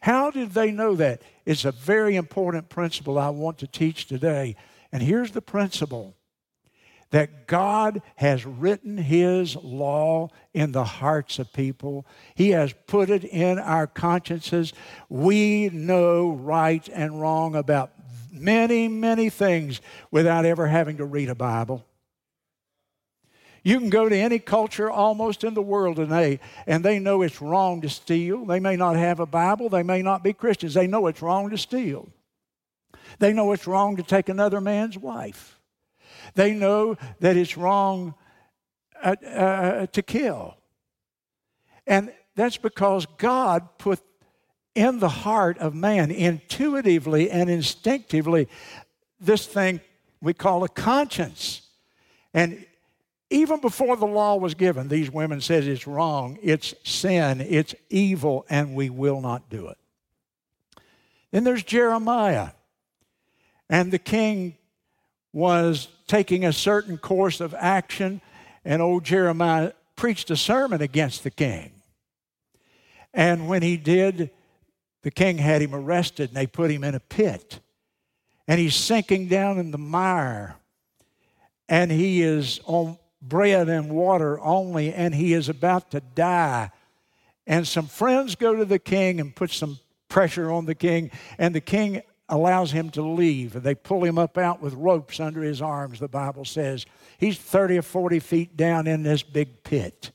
How 0.00 0.30
did 0.30 0.52
they 0.52 0.70
know 0.70 0.94
that? 0.96 1.22
It's 1.44 1.64
a 1.64 1.72
very 1.72 2.16
important 2.16 2.68
principle 2.68 3.18
I 3.18 3.30
want 3.30 3.58
to 3.58 3.66
teach 3.66 4.06
today. 4.06 4.56
And 4.92 5.02
here's 5.02 5.30
the 5.30 5.42
principle 5.42 6.14
that 7.10 7.46
God 7.48 8.02
has 8.16 8.46
written 8.46 8.96
His 8.96 9.56
law 9.56 10.28
in 10.54 10.72
the 10.72 10.84
hearts 10.84 11.38
of 11.38 11.52
people. 11.52 12.06
He 12.34 12.50
has 12.50 12.72
put 12.86 13.10
it 13.10 13.24
in 13.24 13.58
our 13.58 13.86
consciences. 13.86 14.72
We 15.08 15.70
know 15.70 16.30
right 16.30 16.88
and 16.92 17.20
wrong 17.20 17.56
about 17.56 17.92
many, 18.32 18.88
many 18.88 19.28
things 19.28 19.80
without 20.10 20.44
ever 20.44 20.68
having 20.68 20.98
to 20.98 21.04
read 21.04 21.28
a 21.28 21.34
Bible. 21.34 21.84
You 23.62 23.78
can 23.78 23.90
go 23.90 24.08
to 24.08 24.16
any 24.16 24.38
culture 24.38 24.90
almost 24.90 25.44
in 25.44 25.54
the 25.54 25.62
world 25.62 25.96
today, 25.96 26.40
and 26.66 26.84
they 26.84 26.98
know 26.98 27.22
it's 27.22 27.42
wrong 27.42 27.80
to 27.82 27.88
steal. 27.88 28.44
They 28.46 28.60
may 28.60 28.76
not 28.76 28.96
have 28.96 29.20
a 29.20 29.26
Bible, 29.26 29.68
they 29.68 29.82
may 29.82 30.02
not 30.02 30.24
be 30.24 30.32
Christians. 30.32 30.74
They 30.74 30.86
know 30.86 31.06
it's 31.06 31.22
wrong 31.22 31.50
to 31.50 31.58
steal. 31.58 32.08
They 33.18 33.32
know 33.32 33.52
it's 33.52 33.66
wrong 33.66 33.96
to 33.96 34.02
take 34.02 34.28
another 34.28 34.60
man's 34.60 34.96
wife. 34.96 35.58
They 36.34 36.54
know 36.54 36.96
that 37.20 37.36
it's 37.36 37.56
wrong 37.56 38.14
uh, 39.02 39.16
uh, 39.26 39.86
to 39.86 40.02
kill. 40.02 40.56
And 41.86 42.12
that's 42.36 42.56
because 42.56 43.06
God 43.18 43.68
put 43.78 44.00
in 44.74 45.00
the 45.00 45.08
heart 45.08 45.58
of 45.58 45.74
man 45.74 46.10
intuitively 46.10 47.30
and 47.30 47.50
instinctively 47.50 48.48
this 49.18 49.46
thing 49.46 49.80
we 50.22 50.32
call 50.32 50.64
a 50.64 50.68
conscience. 50.68 51.62
And 52.32 52.64
even 53.30 53.60
before 53.60 53.96
the 53.96 54.06
law 54.06 54.36
was 54.36 54.54
given, 54.54 54.88
these 54.88 55.10
women 55.10 55.40
said 55.40 55.64
it's 55.64 55.86
wrong, 55.86 56.38
it's 56.42 56.74
sin, 56.84 57.40
it's 57.40 57.74
evil, 57.88 58.44
and 58.50 58.74
we 58.74 58.90
will 58.90 59.20
not 59.20 59.48
do 59.48 59.68
it. 59.68 59.78
Then 61.30 61.44
there's 61.44 61.62
Jeremiah. 61.62 62.50
And 63.68 63.92
the 63.92 64.00
king 64.00 64.56
was 65.32 65.88
taking 66.08 66.44
a 66.44 66.52
certain 66.52 66.98
course 66.98 67.40
of 67.40 67.54
action, 67.56 68.20
and 68.64 68.82
old 68.82 69.04
Jeremiah 69.04 69.72
preached 69.94 70.30
a 70.30 70.36
sermon 70.36 70.82
against 70.82 71.22
the 71.22 71.30
king. 71.30 71.70
And 73.14 73.48
when 73.48 73.62
he 73.62 73.76
did, 73.76 74.30
the 75.02 75.10
king 75.10 75.38
had 75.38 75.62
him 75.62 75.74
arrested 75.74 76.30
and 76.30 76.36
they 76.36 76.46
put 76.46 76.70
him 76.70 76.84
in 76.84 76.94
a 76.94 77.00
pit. 77.00 77.60
And 78.48 78.58
he's 78.58 78.74
sinking 78.74 79.28
down 79.28 79.58
in 79.58 79.70
the 79.70 79.78
mire. 79.78 80.56
And 81.68 81.90
he 81.92 82.22
is 82.22 82.60
on 82.64 82.98
bread 83.22 83.68
and 83.68 83.90
water 83.90 84.40
only, 84.40 84.92
and 84.92 85.14
he 85.14 85.32
is 85.32 85.48
about 85.48 85.90
to 85.90 86.00
die. 86.00 86.70
And 87.46 87.66
some 87.66 87.86
friends 87.86 88.34
go 88.34 88.54
to 88.54 88.64
the 88.64 88.78
king 88.78 89.20
and 89.20 89.34
put 89.34 89.50
some 89.50 89.78
pressure 90.08 90.50
on 90.50 90.66
the 90.66 90.74
king, 90.74 91.10
and 91.38 91.54
the 91.54 91.60
king 91.60 92.02
allows 92.28 92.70
him 92.70 92.90
to 92.90 93.02
leave. 93.02 93.62
They 93.62 93.74
pull 93.74 94.04
him 94.04 94.18
up 94.18 94.38
out 94.38 94.62
with 94.62 94.74
ropes 94.74 95.20
under 95.20 95.42
his 95.42 95.60
arms, 95.60 95.98
the 95.98 96.08
Bible 96.08 96.44
says. 96.44 96.86
He's 97.18 97.36
30 97.36 97.78
or 97.78 97.82
40 97.82 98.20
feet 98.20 98.56
down 98.56 98.86
in 98.86 99.02
this 99.02 99.22
big 99.22 99.62
pit. 99.64 100.12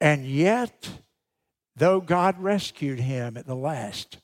And 0.00 0.24
yet, 0.24 0.88
though 1.76 2.00
God 2.00 2.40
rescued 2.40 3.00
him 3.00 3.36
at 3.36 3.46
the 3.46 3.56
last, 3.56 4.18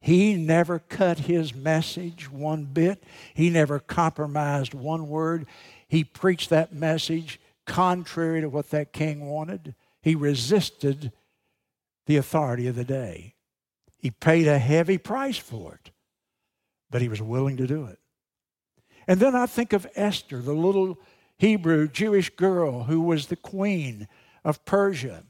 he 0.00 0.34
never 0.34 0.78
cut 0.78 1.20
his 1.20 1.54
message 1.54 2.30
one 2.30 2.64
bit. 2.64 3.04
He 3.34 3.50
never 3.50 3.78
compromised 3.78 4.72
one 4.72 5.08
word. 5.08 5.46
He 5.88 6.04
preached 6.04 6.48
that 6.50 6.72
message 6.72 7.38
contrary 7.66 8.40
to 8.40 8.48
what 8.48 8.70
that 8.70 8.92
king 8.92 9.28
wanted. 9.28 9.74
He 10.02 10.14
resisted 10.14 11.12
the 12.06 12.16
authority 12.16 12.66
of 12.66 12.76
the 12.76 12.84
day. 12.84 13.34
He 13.98 14.10
paid 14.10 14.48
a 14.48 14.58
heavy 14.58 14.96
price 14.96 15.36
for 15.36 15.74
it, 15.74 15.90
but 16.90 17.02
he 17.02 17.08
was 17.08 17.20
willing 17.20 17.58
to 17.58 17.66
do 17.66 17.84
it. 17.84 17.98
And 19.06 19.20
then 19.20 19.36
I 19.36 19.44
think 19.44 19.74
of 19.74 19.86
Esther, 19.94 20.40
the 20.40 20.54
little 20.54 20.98
Hebrew 21.36 21.88
Jewish 21.88 22.30
girl 22.30 22.84
who 22.84 23.02
was 23.02 23.26
the 23.26 23.36
queen 23.36 24.08
of 24.44 24.64
Persia. 24.64 25.24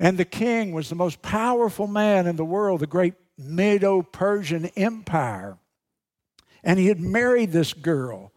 And 0.00 0.16
the 0.16 0.24
king 0.24 0.72
was 0.72 0.88
the 0.88 0.94
most 0.94 1.20
powerful 1.20 1.86
man 1.86 2.26
in 2.26 2.36
the 2.36 2.44
world, 2.44 2.80
the 2.80 2.86
great 2.86 3.14
Medo 3.38 4.02
Persian 4.02 4.66
Empire. 4.76 5.58
And 6.62 6.78
he 6.78 6.86
had 6.86 7.00
married 7.00 7.52
this 7.52 7.72
girl. 7.72 8.32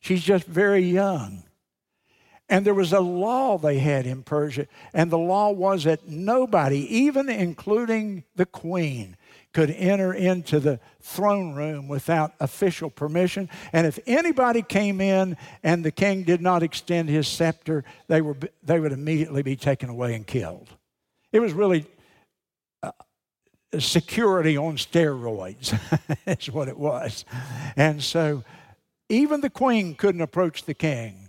She's 0.00 0.22
just 0.22 0.46
very 0.46 0.82
young. 0.82 1.44
And 2.48 2.64
there 2.64 2.74
was 2.74 2.94
a 2.94 3.00
law 3.00 3.58
they 3.58 3.78
had 3.78 4.06
in 4.06 4.22
Persia, 4.22 4.68
and 4.94 5.10
the 5.10 5.18
law 5.18 5.50
was 5.50 5.84
that 5.84 6.08
nobody, 6.08 6.78
even 6.96 7.28
including 7.28 8.24
the 8.36 8.46
queen, 8.46 9.18
could 9.52 9.70
enter 9.70 10.14
into 10.14 10.58
the 10.58 10.80
throne 11.00 11.54
room 11.54 11.88
without 11.88 12.32
official 12.40 12.88
permission. 12.88 13.50
And 13.72 13.86
if 13.86 13.98
anybody 14.06 14.62
came 14.62 15.00
in 15.00 15.36
and 15.62 15.84
the 15.84 15.90
king 15.90 16.22
did 16.22 16.40
not 16.40 16.62
extend 16.62 17.10
his 17.10 17.28
scepter, 17.28 17.84
they, 18.06 18.22
were, 18.22 18.36
they 18.62 18.80
would 18.80 18.92
immediately 18.92 19.42
be 19.42 19.56
taken 19.56 19.90
away 19.90 20.14
and 20.14 20.26
killed. 20.26 20.68
It 21.32 21.40
was 21.40 21.52
really 21.52 21.86
security 23.78 24.56
on 24.56 24.76
steroids, 24.76 25.78
is 26.26 26.50
what 26.50 26.68
it 26.68 26.78
was. 26.78 27.24
And 27.76 28.02
so 28.02 28.44
even 29.08 29.40
the 29.40 29.50
queen 29.50 29.94
couldn't 29.94 30.20
approach 30.20 30.64
the 30.64 30.74
king 30.74 31.28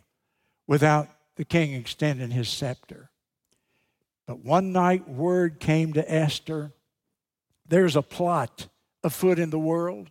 without 0.67 1.09
the 1.35 1.45
king 1.45 1.73
extending 1.73 2.31
his 2.31 2.49
scepter. 2.49 3.09
But 4.27 4.39
one 4.45 4.71
night, 4.71 5.09
word 5.09 5.59
came 5.59 5.93
to 5.93 6.11
Esther 6.11 6.73
there's 7.69 7.95
a 7.95 8.01
plot 8.01 8.67
afoot 9.03 9.39
in 9.39 9.51
the 9.51 9.59
world. 9.59 10.09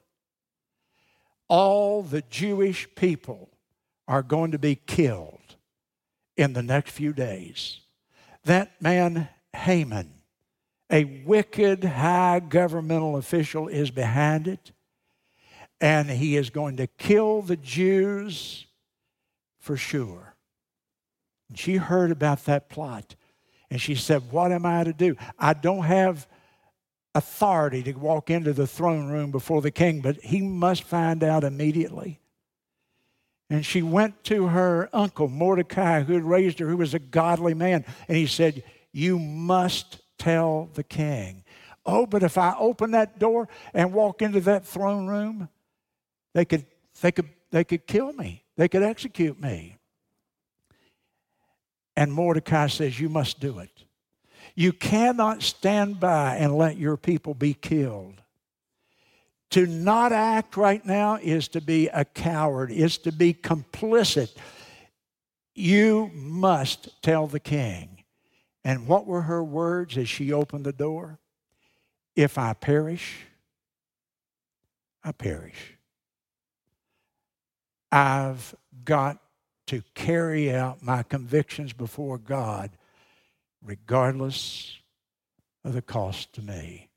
All 1.49 2.03
the 2.03 2.23
Jewish 2.23 2.89
people 2.95 3.51
are 4.07 4.23
going 4.23 4.53
to 4.53 4.59
be 4.59 4.77
killed 4.77 5.57
in 6.37 6.53
the 6.53 6.63
next 6.63 6.93
few 6.93 7.13
days. 7.13 7.81
That 8.45 8.81
man, 8.81 9.29
Haman, 9.55 10.18
a 10.91 11.05
wicked 11.05 11.85
high 11.85 12.41
governmental 12.41 13.17
official, 13.17 13.69
is 13.69 13.91
behind 13.91 14.49
it, 14.49 14.73
and 15.81 16.11
he 16.11 16.37
is 16.37 16.51
going 16.51 16.77
to 16.79 16.87
kill 16.87 17.43
the 17.43 17.57
Jews 17.57 18.67
for 19.59 19.77
sure. 19.77 20.35
And 21.49 21.59
she 21.59 21.77
heard 21.77 22.11
about 22.11 22.45
that 22.47 22.69
plot, 22.69 23.15
and 23.71 23.81
she 23.81 23.95
said, 23.95 24.31
What 24.31 24.53
am 24.53 24.65
I 24.65 24.85
to 24.85 24.93
do? 24.93 25.17
I 25.39 25.53
don't 25.55 25.85
have 25.85 26.27
authority 27.15 27.83
to 27.83 27.93
walk 27.93 28.31
into 28.31 28.53
the 28.53 28.67
throne 28.67 29.09
room 29.09 29.31
before 29.31 29.61
the 29.61 29.71
king, 29.71 30.01
but 30.01 30.17
he 30.17 30.41
must 30.41 30.85
find 30.85 31.23
out 31.23 31.45
immediately. 31.45 32.21
And 33.51 33.65
she 33.65 33.83
went 33.83 34.25
to 34.25 34.49
her 34.49 34.91
uncle, 34.93 35.29
Mordecai, 35.29 36.03
who 36.03 36.15
had 36.15 36.25
raised 36.25 36.59
her, 36.59 36.69
who 36.69 36.77
was 36.77 36.95
a 36.95 36.99
godly 36.99 37.55
man, 37.55 37.85
and 38.07 38.17
he 38.17 38.27
said, 38.27 38.63
You 38.93 39.19
must 39.19 40.01
tell 40.19 40.71
the 40.75 40.83
king. 40.83 41.45
Oh, 41.87 42.07
but 42.07 42.23
if 42.23 42.37
I 42.37 42.55
open 42.59 42.91
that 42.91 43.19
door 43.19 43.49
and 43.73 43.93
walk 43.93 44.21
into 44.21 44.41
that 44.41 44.67
throne 44.67 45.07
room, 45.07 45.49
they 46.35 46.45
could, 46.45 46.67
they 47.01 47.13
could, 47.13 47.29
they 47.51 47.65
could 47.65 47.87
kill 47.87 48.13
me. 48.13 48.45
They 48.57 48.69
could 48.69 48.83
execute 48.83 49.41
me. 49.41 49.79
And 51.97 52.13
Mordecai 52.13 52.67
says, 52.67 53.01
You 53.01 53.09
must 53.09 53.41
do 53.41 53.59
it. 53.59 53.85
You 54.55 54.73
cannot 54.73 55.43
stand 55.43 56.01
by 56.01 56.37
and 56.37 56.57
let 56.57 56.77
your 56.77 56.97
people 56.97 57.35
be 57.35 57.55
killed. 57.55 58.21
To 59.51 59.67
not 59.67 60.13
act 60.13 60.57
right 60.57 60.85
now 60.85 61.17
is 61.17 61.49
to 61.49 61.61
be 61.61 61.89
a 61.89 62.05
coward, 62.05 62.71
is 62.71 62.99
to 62.99 63.13
be 63.13 63.33
complicit. 63.33 64.37
You 65.55 66.11
must 66.13 67.03
tell 67.03 67.27
the 67.27 67.41
king. 67.41 67.98
And 68.65 68.87
what 68.87 69.07
were 69.07 69.23
her 69.23 69.43
words 69.43 69.97
as 69.97 70.09
she 70.09 70.33
opened 70.33 70.65
the 70.65 70.73
door? 70.73 71.19
If 72.17 72.37
I 72.37 72.53
perish, 72.53 73.21
I 75.05 75.13
perish. 75.13 75.75
I've 77.91 78.55
got 78.85 79.19
to 79.69 79.83
carry 79.95 80.53
out 80.53 80.83
my 80.83 81.03
convictions 81.03 81.73
before 81.73 82.19
God 82.19 82.71
regardless 83.63 84.79
of 85.65 85.75
the 85.75 85.83
cost 85.83 86.33
to 86.35 86.43
me. 86.43 86.89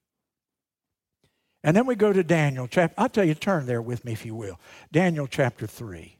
And 1.63 1.75
then 1.75 1.85
we 1.85 1.95
go 1.95 2.11
to 2.11 2.23
Daniel 2.23 2.67
chapter. 2.67 2.95
I'll 2.97 3.09
tell 3.09 3.25
you, 3.25 3.35
turn 3.35 3.65
there 3.65 3.81
with 3.81 4.03
me 4.03 4.13
if 4.13 4.25
you 4.25 4.33
will. 4.33 4.59
Daniel 4.91 5.27
chapter 5.27 5.67
3. 5.67 6.17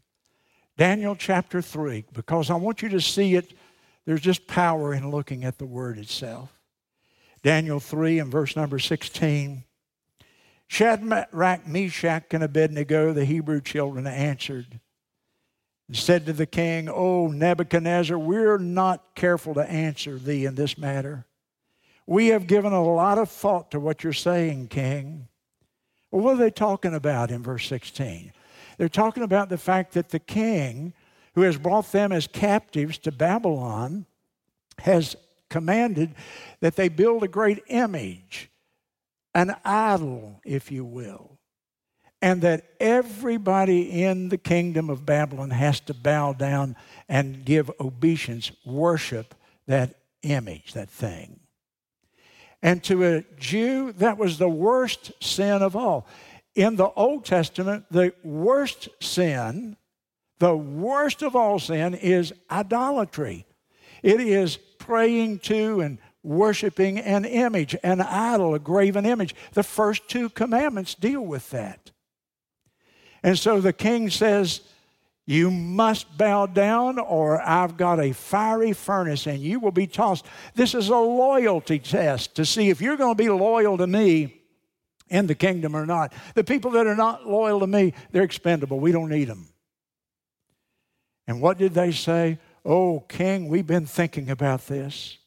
Daniel 0.78 1.16
chapter 1.16 1.62
3, 1.62 2.06
because 2.14 2.50
I 2.50 2.56
want 2.56 2.82
you 2.82 2.90
to 2.90 3.02
see 3.02 3.36
it. 3.36 3.54
There's 4.06 4.22
just 4.22 4.48
power 4.48 4.94
in 4.94 5.12
looking 5.12 5.44
at 5.44 5.58
the 5.58 5.66
word 5.66 5.98
itself. 5.98 6.52
Daniel 7.44 7.80
3 7.80 8.20
and 8.20 8.32
verse 8.32 8.56
number 8.56 8.80
16. 8.80 9.64
Shadrach, 10.68 11.68
Meshach, 11.68 12.24
and 12.32 12.44
Abednego, 12.44 13.14
the 13.14 13.26
Hebrew 13.26 13.62
children, 13.62 14.08
answered 14.08 14.80
and 15.88 15.98
said 15.98 16.26
to 16.26 16.34
the 16.34 16.46
king, 16.46 16.88
O 16.88 17.28
Nebuchadnezzar, 17.28 18.18
we're 18.18 18.58
not 18.58 19.14
careful 19.14 19.54
to 19.56 19.70
answer 19.70 20.18
thee 20.18 20.46
in 20.46 20.56
this 20.56 20.78
matter. 20.78 21.26
We 22.08 22.28
have 22.28 22.48
given 22.48 22.72
a 22.72 22.84
lot 22.84 23.18
of 23.18 23.30
thought 23.30 23.72
to 23.72 23.80
what 23.80 24.04
you're 24.04 24.14
saying, 24.14 24.70
king. 24.70 25.28
Well, 26.10 26.24
what 26.24 26.34
are 26.36 26.38
they 26.38 26.52
talking 26.52 26.94
about 26.94 27.32
in 27.32 27.44
verse 27.44 27.68
16? 27.68 28.32
They're 28.78 28.88
talking 28.88 29.24
about 29.24 29.50
the 29.50 29.58
fact 29.58 29.94
that 29.94 30.10
the 30.10 30.20
king, 30.20 30.94
who 31.36 31.42
has 31.42 31.58
brought 31.58 31.92
them 31.92 32.12
as 32.12 32.28
captives 32.28 32.98
to 33.00 33.12
Babylon, 33.12 34.06
has 34.80 35.16
commanded 35.50 36.16
that 36.60 36.76
they 36.76 36.90
build 36.90 37.24
a 37.24 37.28
great 37.28 37.64
image, 37.68 38.50
an 39.34 39.56
idol, 39.64 40.42
if 40.46 40.72
you 40.72 40.84
will 40.84 41.32
and 42.22 42.42
that 42.44 42.66
everybody 42.80 44.04
in 44.04 44.30
the 44.30 44.38
kingdom 44.38 44.90
of 44.90 45.06
Babylon 45.06 45.50
has 45.50 45.80
to 45.82 45.94
bow 45.94 46.34
down 46.34 46.76
and 47.10 47.44
give 47.44 47.72
obeisance, 47.80 48.52
worship 48.64 49.34
that 49.68 49.96
image, 50.22 50.74
that 50.74 50.90
thing. 50.90 51.40
And 52.62 52.84
to 52.84 53.04
a 53.04 53.22
Jew, 53.40 53.92
that 53.94 54.20
was 54.20 54.38
the 54.38 54.50
worst 54.50 55.12
sin 55.20 55.64
of 55.64 55.76
all. 55.76 56.06
In 56.54 56.76
the 56.76 56.90
Old 56.90 57.26
Testament, 57.26 57.86
the 57.90 58.14
worst 58.24 58.90
sin, 59.00 59.78
the 60.42 60.58
worst 60.58 61.22
of 61.22 61.36
all 61.36 61.60
sin, 61.60 61.94
is 61.94 62.34
idolatry. 62.50 63.46
It 64.02 64.20
is 64.20 64.58
praying 64.80 65.38
to 65.42 65.82
and 65.82 66.00
worshiping 66.24 66.98
an 66.98 67.26
image, 67.26 67.76
an 67.84 68.02
idol, 68.02 68.56
a 68.56 68.60
graven 68.60 69.06
image. 69.06 69.36
The 69.54 69.62
first 69.62 70.10
two 70.10 70.30
commandments 70.30 70.96
deal 70.96 71.22
with 71.22 71.52
that. 71.52 71.92
And 73.22 73.38
so 73.38 73.62
the 73.62 73.72
king 73.72 74.10
says, 74.10 74.62
You 75.28 75.52
must 75.52 76.18
bow 76.18 76.48
down, 76.48 76.98
or 76.98 77.40
I've 77.40 77.78
got 77.78 78.00
a 78.00 78.12
fiery 78.12 78.74
furnace 78.74 79.28
and 79.28 79.38
you 79.38 79.60
will 79.60 79.72
be 79.72 79.86
tossed. 79.86 80.26
This 80.56 80.74
is 80.74 80.90
a 80.90 80.98
loyalty 80.98 81.78
test 81.78 82.36
to 82.38 82.48
see 82.48 82.72
if 82.72 82.82
you're 82.82 82.98
going 82.98 83.16
to 83.16 83.24
be 83.24 83.30
loyal 83.30 83.78
to 83.78 83.86
me 83.86 84.42
in 85.08 85.28
the 85.28 85.36
kingdom 85.36 85.76
or 85.76 85.86
not. 85.86 86.14
The 86.34 86.44
people 86.44 86.72
that 86.72 86.88
are 86.88 86.96
not 86.96 87.28
loyal 87.28 87.60
to 87.60 87.68
me, 87.68 87.94
they're 88.12 88.24
expendable. 88.24 88.80
We 88.80 88.92
don't 88.92 89.10
need 89.10 89.26
them. 89.26 89.51
And 91.32 91.40
what 91.40 91.58
did 91.58 91.74
they 91.74 91.94
say? 91.94 92.40
Oh, 92.66 93.06
king, 93.08 93.48
we've 93.48 93.66
been 93.66 93.86
thinking 93.86 94.30
about 94.30 94.68
this. 94.68 95.18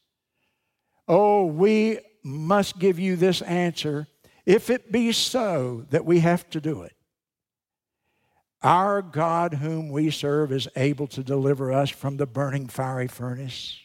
Oh, 1.08 1.46
we 1.46 1.98
must 2.22 2.78
give 2.78 2.98
you 2.98 3.16
this 3.16 3.40
answer 3.40 4.06
if 4.44 4.68
it 4.68 4.92
be 4.92 5.12
so 5.12 5.86
that 5.88 6.04
we 6.04 6.20
have 6.20 6.46
to 6.50 6.60
do 6.60 6.82
it. 6.82 6.92
Our 8.62 9.00
God, 9.00 9.54
whom 9.54 9.88
we 9.88 10.10
serve, 10.10 10.52
is 10.52 10.68
able 10.76 11.06
to 11.06 11.24
deliver 11.24 11.72
us 11.72 11.88
from 11.88 12.18
the 12.18 12.26
burning 12.26 12.66
fiery 12.66 13.08
furnace, 13.08 13.78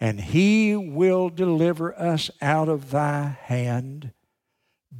and 0.00 0.20
he 0.20 0.74
will 0.74 1.28
deliver 1.28 1.96
us 1.96 2.28
out 2.42 2.68
of 2.68 2.90
thy 2.90 3.38
hand. 3.42 4.10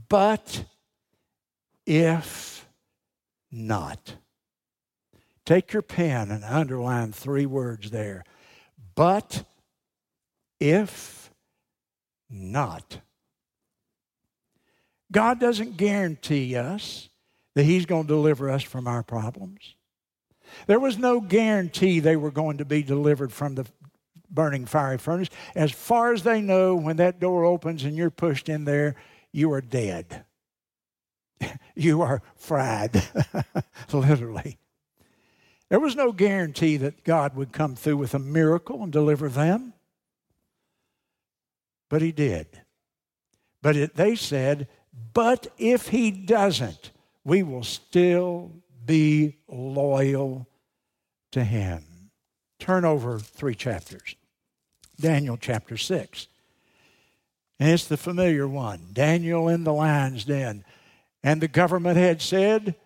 But 0.09 0.65
if 1.85 2.69
not, 3.51 4.15
take 5.49 5.73
your 5.73 5.83
pen 5.83 6.31
and 6.31 6.45
underline 6.45 7.11
three 7.11 7.47
words 7.47 7.91
there. 7.91 8.23
But 8.95 9.45
if 10.61 11.31
not. 12.29 13.01
God 15.11 15.41
doesn't 15.41 15.79
guarantee 15.79 16.55
us 16.55 17.09
that 17.55 17.65
He's 17.65 17.87
going 17.87 18.05
to 18.05 18.13
deliver 18.13 18.51
us 18.51 18.63
from 18.63 18.87
our 18.87 19.03
problems. 19.03 19.75
There 20.67 20.79
was 20.79 20.99
no 20.99 21.19
guarantee 21.19 22.01
they 22.01 22.17
were 22.17 22.31
going 22.31 22.59
to 22.59 22.67
be 22.67 22.83
delivered 22.83 23.33
from 23.33 23.55
the 23.55 23.65
burning 24.31 24.67
fiery 24.67 24.99
furnace. 24.99 25.31
As 25.55 25.73
far 25.73 26.13
as 26.13 26.25
they 26.25 26.43
know, 26.43 26.75
when 26.75 26.99
that 26.99 27.21
door 27.21 27.47
opens 27.47 27.85
and 27.85 27.97
you're 27.97 28.11
pushed 28.11 28.51
in 28.51 28.67
there, 28.67 28.97
you 29.33 29.51
are 29.53 29.63
dead. 29.63 30.27
you 31.75 32.03
are 32.03 32.21
fried, 32.37 33.03
literally. 33.95 34.59
There 35.69 35.81
was 35.81 35.97
no 35.97 36.13
guarantee 36.13 36.79
that 36.79 37.05
God 37.05 37.37
would 37.37 37.53
come 37.53 37.77
through 37.77 37.99
with 37.99 38.15
a 38.15 38.19
miracle 38.19 38.83
and 38.83 38.93
deliver 38.93 39.29
them. 39.29 39.75
But 41.89 42.03
he 42.03 42.13
did. 42.13 42.47
But 43.63 43.77
it, 43.77 43.95
they 43.95 44.15
said, 44.15 44.69
but 45.13 45.47
if 45.59 45.89
he 45.89 46.11
doesn't, 46.11 46.91
we 47.25 47.43
will 47.43 47.65
still 47.65 48.53
be 48.85 49.37
loyal 49.49 50.47
to 51.33 51.45
him. 51.45 51.85
Turn 52.59 52.85
over 52.85 53.19
three 53.19 53.55
chapters. 53.55 54.17
Daniel 55.01 55.37
chapter 55.37 55.77
6. 55.77 56.27
And 57.61 57.71
it's 57.71 57.87
the 57.87 57.97
familiar 57.97 58.49
one 58.49 58.89
Daniel 58.93 59.49
in 59.49 59.65
the 59.65 59.73
lion's 59.73 60.25
den. 60.25 60.65
And 61.23 61.41
the 61.41 61.49
government 61.49 61.97
had 61.97 62.23
said, 62.23 62.77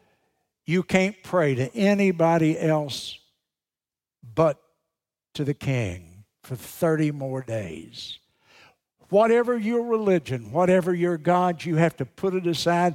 You 0.64 0.82
can't 0.82 1.16
pray 1.22 1.54
to 1.56 1.74
anybody 1.74 2.58
else 2.58 3.18
but 4.34 4.60
to 5.34 5.44
the 5.44 5.54
king 5.54 6.24
for 6.42 6.56
30 6.56 7.10
more 7.12 7.42
days. 7.42 8.18
Whatever 9.08 9.58
your 9.58 9.82
religion, 9.82 10.52
whatever 10.52 10.94
your 10.94 11.18
God, 11.18 11.64
you 11.64 11.76
have 11.76 11.96
to 11.98 12.06
put 12.06 12.34
it 12.34 12.46
aside. 12.46 12.94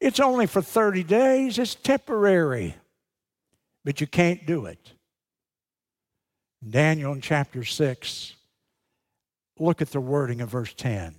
It's 0.00 0.20
only 0.20 0.46
for 0.46 0.60
30 0.60 1.02
days, 1.04 1.58
it's 1.58 1.74
temporary, 1.74 2.74
but 3.84 4.00
you 4.00 4.06
can't 4.06 4.44
do 4.46 4.66
it. 4.66 4.92
Daniel 6.68 7.12
in 7.12 7.20
chapter 7.20 7.64
6, 7.64 8.34
look 9.58 9.80
at 9.80 9.90
the 9.90 10.00
wording 10.00 10.40
of 10.40 10.50
verse 10.50 10.74
10. 10.74 11.14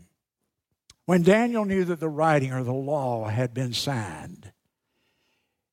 When 1.05 1.21
Daniel 1.21 1.65
knew 1.65 1.83
that 1.85 1.99
the 1.99 2.09
writing 2.09 2.51
or 2.51 2.63
the 2.63 2.73
law 2.73 3.27
had 3.27 3.53
been 3.53 3.73
signed, 3.73 4.44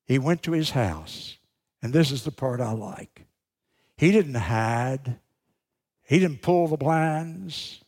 he 0.05 0.19
went 0.19 0.43
to 0.43 0.53
his 0.53 0.71
house. 0.71 1.39
And 1.83 1.93
this 1.93 2.11
is 2.11 2.23
the 2.23 2.31
part 2.31 2.61
I 2.61 2.73
like. 2.73 3.27
He 3.97 4.13
didn't 4.13 4.35
hide, 4.35 5.19
he 6.03 6.19
didn't 6.19 6.43
pull 6.43 6.69
the 6.69 6.77
blinds, 6.77 7.83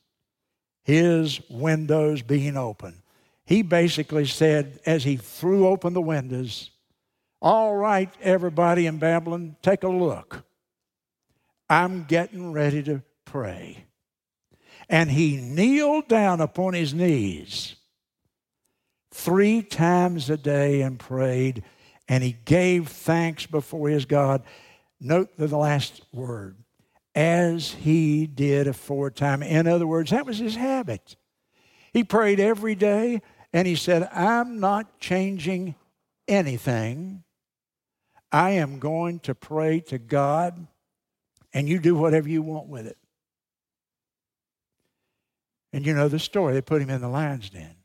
his 0.83 1.40
windows 1.48 2.22
being 2.22 2.57
open. 2.57 3.03
He 3.46 3.62
basically 3.62 4.27
said, 4.27 4.81
as 4.87 5.05
he 5.05 5.16
threw 5.16 5.66
open 5.66 5.92
the 5.92 6.00
windows, 6.00 6.70
All 7.42 7.77
right, 7.77 8.11
everybody 8.22 8.87
in 8.87 8.98
Babylon, 8.98 9.57
take 9.62 9.83
a 9.83 9.88
look. 9.88 10.44
I'm 11.68 12.05
getting 12.05 12.53
ready 12.53 12.83
to 12.85 13.03
pray. 13.24 13.85
And 14.88 15.11
he 15.11 15.37
kneeled 15.37 16.09
down 16.09 16.40
upon 16.40 16.74
his 16.74 16.94
knees 16.94 17.77
three 19.11 19.62
times 19.62 20.29
a 20.29 20.37
day 20.37 20.83
and 20.83 20.98
prayed, 20.98 21.62
and 22.08 22.22
he 22.22 22.36
gave 22.44 22.88
thanks 22.88 23.46
before 23.46 23.88
his 23.88 24.04
God. 24.04 24.42
Note 25.00 25.30
the 25.36 25.56
last 25.56 26.02
word 26.12 26.56
as 27.14 27.70
he 27.72 28.26
did 28.26 28.66
aforetime. 28.66 29.42
In 29.42 29.66
other 29.66 29.86
words, 29.86 30.10
that 30.10 30.26
was 30.26 30.38
his 30.38 30.56
habit. 30.56 31.16
He 31.92 32.04
prayed 32.04 32.40
every 32.40 32.74
day 32.74 33.22
and 33.52 33.68
he 33.68 33.76
said, 33.76 34.08
I'm 34.12 34.58
not 34.58 34.98
changing 34.98 35.76
anything. 36.26 37.22
I 38.32 38.50
am 38.50 38.80
going 38.80 39.20
to 39.20 39.34
pray 39.34 39.80
to 39.80 39.98
God 39.98 40.66
and 41.52 41.68
you 41.68 41.78
do 41.78 41.94
whatever 41.94 42.28
you 42.28 42.42
want 42.42 42.66
with 42.66 42.86
it. 42.86 42.98
And 45.72 45.86
you 45.86 45.94
know 45.94 46.08
the 46.08 46.18
story. 46.18 46.54
They 46.54 46.60
put 46.60 46.82
him 46.82 46.90
in 46.90 47.00
the 47.00 47.08
lion's 47.08 47.48
den. 47.50 47.76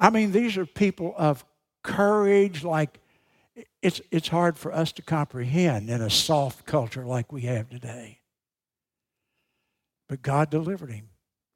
I 0.00 0.10
mean, 0.10 0.32
these 0.32 0.56
are 0.56 0.66
people 0.66 1.14
of 1.16 1.44
courage 1.82 2.64
like 2.64 3.00
it's, 3.82 4.00
it's 4.10 4.28
hard 4.28 4.56
for 4.56 4.72
us 4.72 4.92
to 4.92 5.02
comprehend 5.02 5.90
in 5.90 6.00
a 6.00 6.10
soft 6.10 6.64
culture 6.66 7.04
like 7.04 7.32
we 7.32 7.42
have 7.42 7.68
today. 7.68 8.20
But 10.08 10.22
God 10.22 10.50
delivered 10.50 10.90
him. 10.90 11.08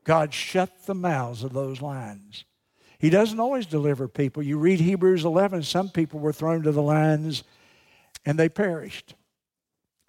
God 0.04 0.34
shut 0.34 0.86
the 0.86 0.94
mouths 0.94 1.44
of 1.44 1.52
those 1.52 1.80
lions. 1.80 2.44
He 2.98 3.10
doesn't 3.10 3.40
always 3.40 3.66
deliver 3.66 4.08
people. 4.08 4.42
You 4.42 4.58
read 4.58 4.80
Hebrews 4.80 5.24
11, 5.24 5.62
some 5.62 5.88
people 5.88 6.20
were 6.20 6.32
thrown 6.32 6.62
to 6.62 6.72
the 6.72 6.82
lions 6.82 7.44
and 8.24 8.38
they 8.38 8.48
perished. 8.48 9.14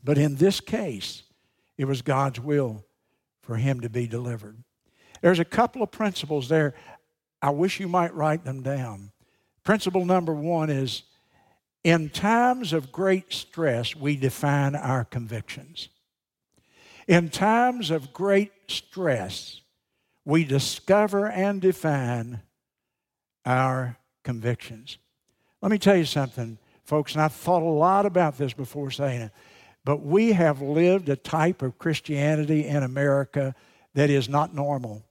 But 0.03 0.17
in 0.17 0.35
this 0.35 0.59
case, 0.59 1.23
it 1.77 1.85
was 1.85 2.01
God's 2.01 2.39
will 2.39 2.85
for 3.41 3.55
him 3.55 3.79
to 3.81 3.89
be 3.89 4.07
delivered. 4.07 4.57
There's 5.21 5.39
a 5.39 5.45
couple 5.45 5.81
of 5.81 5.91
principles 5.91 6.49
there. 6.49 6.75
I 7.43 7.49
wish 7.49 7.81
you 7.81 7.89
might 7.89 8.15
write 8.15 8.45
them 8.45 8.63
down. 8.63 9.11
Principle 9.65 10.05
number 10.05 10.33
one 10.33 10.69
is 10.69 11.03
in 11.83 12.09
times 12.09 12.71
of 12.71 12.93
great 12.93 13.33
stress, 13.33 13.93
we 13.97 14.15
define 14.15 14.75
our 14.77 15.03
convictions. 15.03 15.89
In 17.05 17.27
times 17.29 17.91
of 17.91 18.13
great 18.13 18.53
stress, 18.67 19.59
we 20.23 20.45
discover 20.45 21.27
and 21.27 21.61
define 21.61 22.41
our 23.45 23.97
convictions. 24.23 24.97
Let 25.61 25.69
me 25.69 25.77
tell 25.77 25.97
you 25.97 26.05
something, 26.05 26.57
folks, 26.85 27.11
and 27.11 27.21
I've 27.21 27.33
thought 27.33 27.61
a 27.61 27.65
lot 27.65 28.05
about 28.05 28.37
this 28.37 28.53
before 28.53 28.89
saying 28.89 29.19
it, 29.21 29.31
but 29.83 30.01
we 30.01 30.31
have 30.31 30.61
lived 30.61 31.09
a 31.09 31.17
type 31.17 31.61
of 31.61 31.77
Christianity 31.77 32.65
in 32.65 32.83
America 32.83 33.53
that 33.95 34.09
is 34.09 34.29
not 34.29 34.55
normal. 34.55 35.03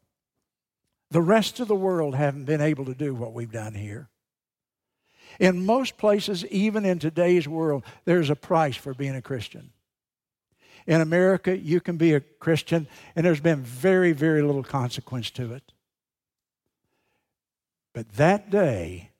The 1.13 1.21
rest 1.21 1.61
of 1.61 1.69
the 1.69 1.75
world 1.75 2.15
haven't 2.15 2.47
been 2.47 2.63
able 2.63 2.87
to 2.87 2.95
do 2.95 3.15
what 3.15 3.35
we've 3.35 3.53
done 3.53 3.75
here. 3.75 4.09
In 5.39 5.67
most 5.67 5.99
places, 5.99 6.47
even 6.47 6.87
in 6.87 6.99
today's 6.99 7.47
world, 7.47 7.85
there's 8.07 8.31
a 8.31 8.35
price 8.35 8.77
for 8.77 8.95
being 8.95 9.15
a 9.15 9.21
Christian. 9.21 9.73
In 10.87 11.03
America, 11.03 11.55
you 11.55 11.81
can 11.81 11.99
be 11.99 12.15
a 12.15 12.21
Christian, 12.21 12.89
and 13.15 13.27
there's 13.27 13.43
been 13.43 13.61
very, 13.61 14.13
very 14.13 14.41
little 14.41 14.63
consequence 14.63 15.31
to 15.33 15.53
it. 15.53 15.73
But 17.93 18.11
that 18.15 18.49
day 18.49 19.11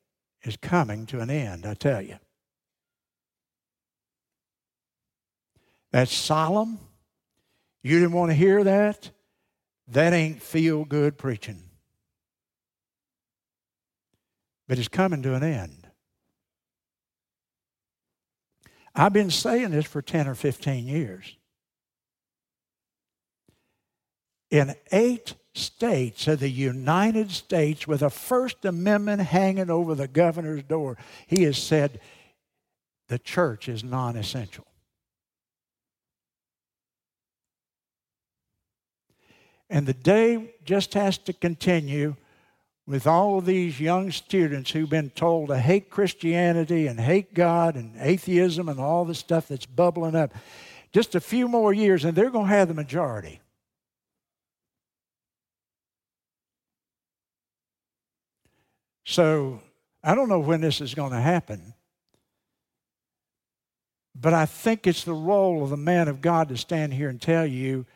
is 0.45 0.57
coming 0.57 1.05
to 1.07 1.21
an 1.21 1.29
end, 1.29 1.67
I 1.67 1.75
tell 1.75 2.01
you. 2.01 2.17
That's 5.91 6.15
solemn. 6.15 6.79
You 7.83 8.01
didn't 8.01 8.15
want 8.15 8.31
to 8.31 8.35
hear 8.35 8.65
that? 8.65 9.11
That 9.89 10.15
ain't 10.15 10.41
feel 10.43 10.87
good 10.87 11.19
preaching. 11.19 11.65
But 14.73 14.79
it's 14.79 14.89
coming 14.89 15.23
to 15.25 15.35
an 15.35 15.43
end. 15.43 15.87
I've 18.95 19.13
been 19.13 19.31
saying 19.31 19.73
this 19.73 19.85
for 19.85 20.01
10 20.01 20.27
or 20.27 20.35
15 20.35 20.87
years. 20.87 21.37
In 24.51 24.75
eight 24.91 25.35
states 25.53 26.27
of 26.27 26.41
the 26.41 26.49
United 26.49 27.31
States, 27.31 27.87
with 27.87 28.01
a 28.01 28.09
First 28.09 28.65
Amendment 28.65 29.21
hanging 29.21 29.69
over 29.69 29.95
the 29.95 30.09
governor's 30.09 30.63
door, 30.63 30.97
he 31.27 31.43
has 31.43 31.59
said 31.59 32.01
the 33.09 33.19
church 33.19 33.69
is 33.69 33.85
non 33.85 34.17
essential. 34.17 34.67
And 39.69 39.85
the 39.87 39.93
day 39.93 40.55
just 40.65 40.95
has 40.95 41.19
to 41.19 41.35
continue 41.35 42.17
with 42.87 43.07
all 43.07 43.41
these 43.41 43.81
young 43.81 44.11
students 44.11 44.71
who've 44.71 44.91
been 44.91 45.11
told 45.11 45.49
to 45.49 45.59
hate 45.59 45.89
Christianity 45.89 46.87
and 46.87 46.99
hate 46.99 47.33
God 47.33 47.77
and 47.77 47.95
atheism 47.99 48.69
and 48.69 48.81
all 48.81 49.05
the 49.05 49.15
stuff 49.15 49.49
that's 49.49 49.67
bubbling 49.67 50.17
up. 50.17 50.35
Just 50.93 51.15
a 51.15 51.21
few 51.21 51.49
more 51.49 51.73
years, 51.73 52.05
and 52.05 52.15
they're 52.15 52.31
going 52.31 52.49
to 52.49 52.55
have 52.55 52.69
the 52.69 52.75
majority. 52.75 53.41
So 59.05 59.61
I 60.03 60.15
don't 60.15 60.29
know 60.29 60.41
when 60.41 60.61
this 60.61 60.81
is 60.81 60.95
going 60.95 61.13
to 61.13 61.21
happen, 61.21 61.75
but 64.15 64.35
I 64.35 64.47
think 64.47 64.87
it's 64.87 65.05
the 65.05 65.13
role 65.13 65.63
of 65.63 65.71
the 65.71 65.77
man 65.77 66.09
of 66.09 66.21
God 66.21 66.49
to 66.49 66.57
stand 66.57 66.93
here 66.95 67.09
and 67.09 67.21
tell 67.21 67.47
you 67.47 67.87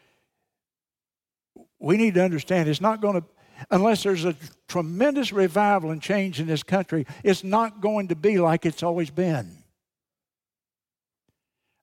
we 1.78 1.96
need 1.96 2.14
to 2.14 2.24
understand 2.24 2.68
it's 2.68 2.80
not 2.80 3.00
going 3.00 3.20
to, 3.20 3.26
unless 3.70 4.02
there's 4.02 4.24
a 4.24 4.36
tremendous 4.68 5.32
revival 5.32 5.90
and 5.90 6.02
change 6.02 6.40
in 6.40 6.46
this 6.46 6.62
country, 6.62 7.06
it's 7.22 7.44
not 7.44 7.80
going 7.80 8.08
to 8.08 8.16
be 8.16 8.38
like 8.38 8.66
it's 8.66 8.82
always 8.82 9.10
been. 9.10 9.58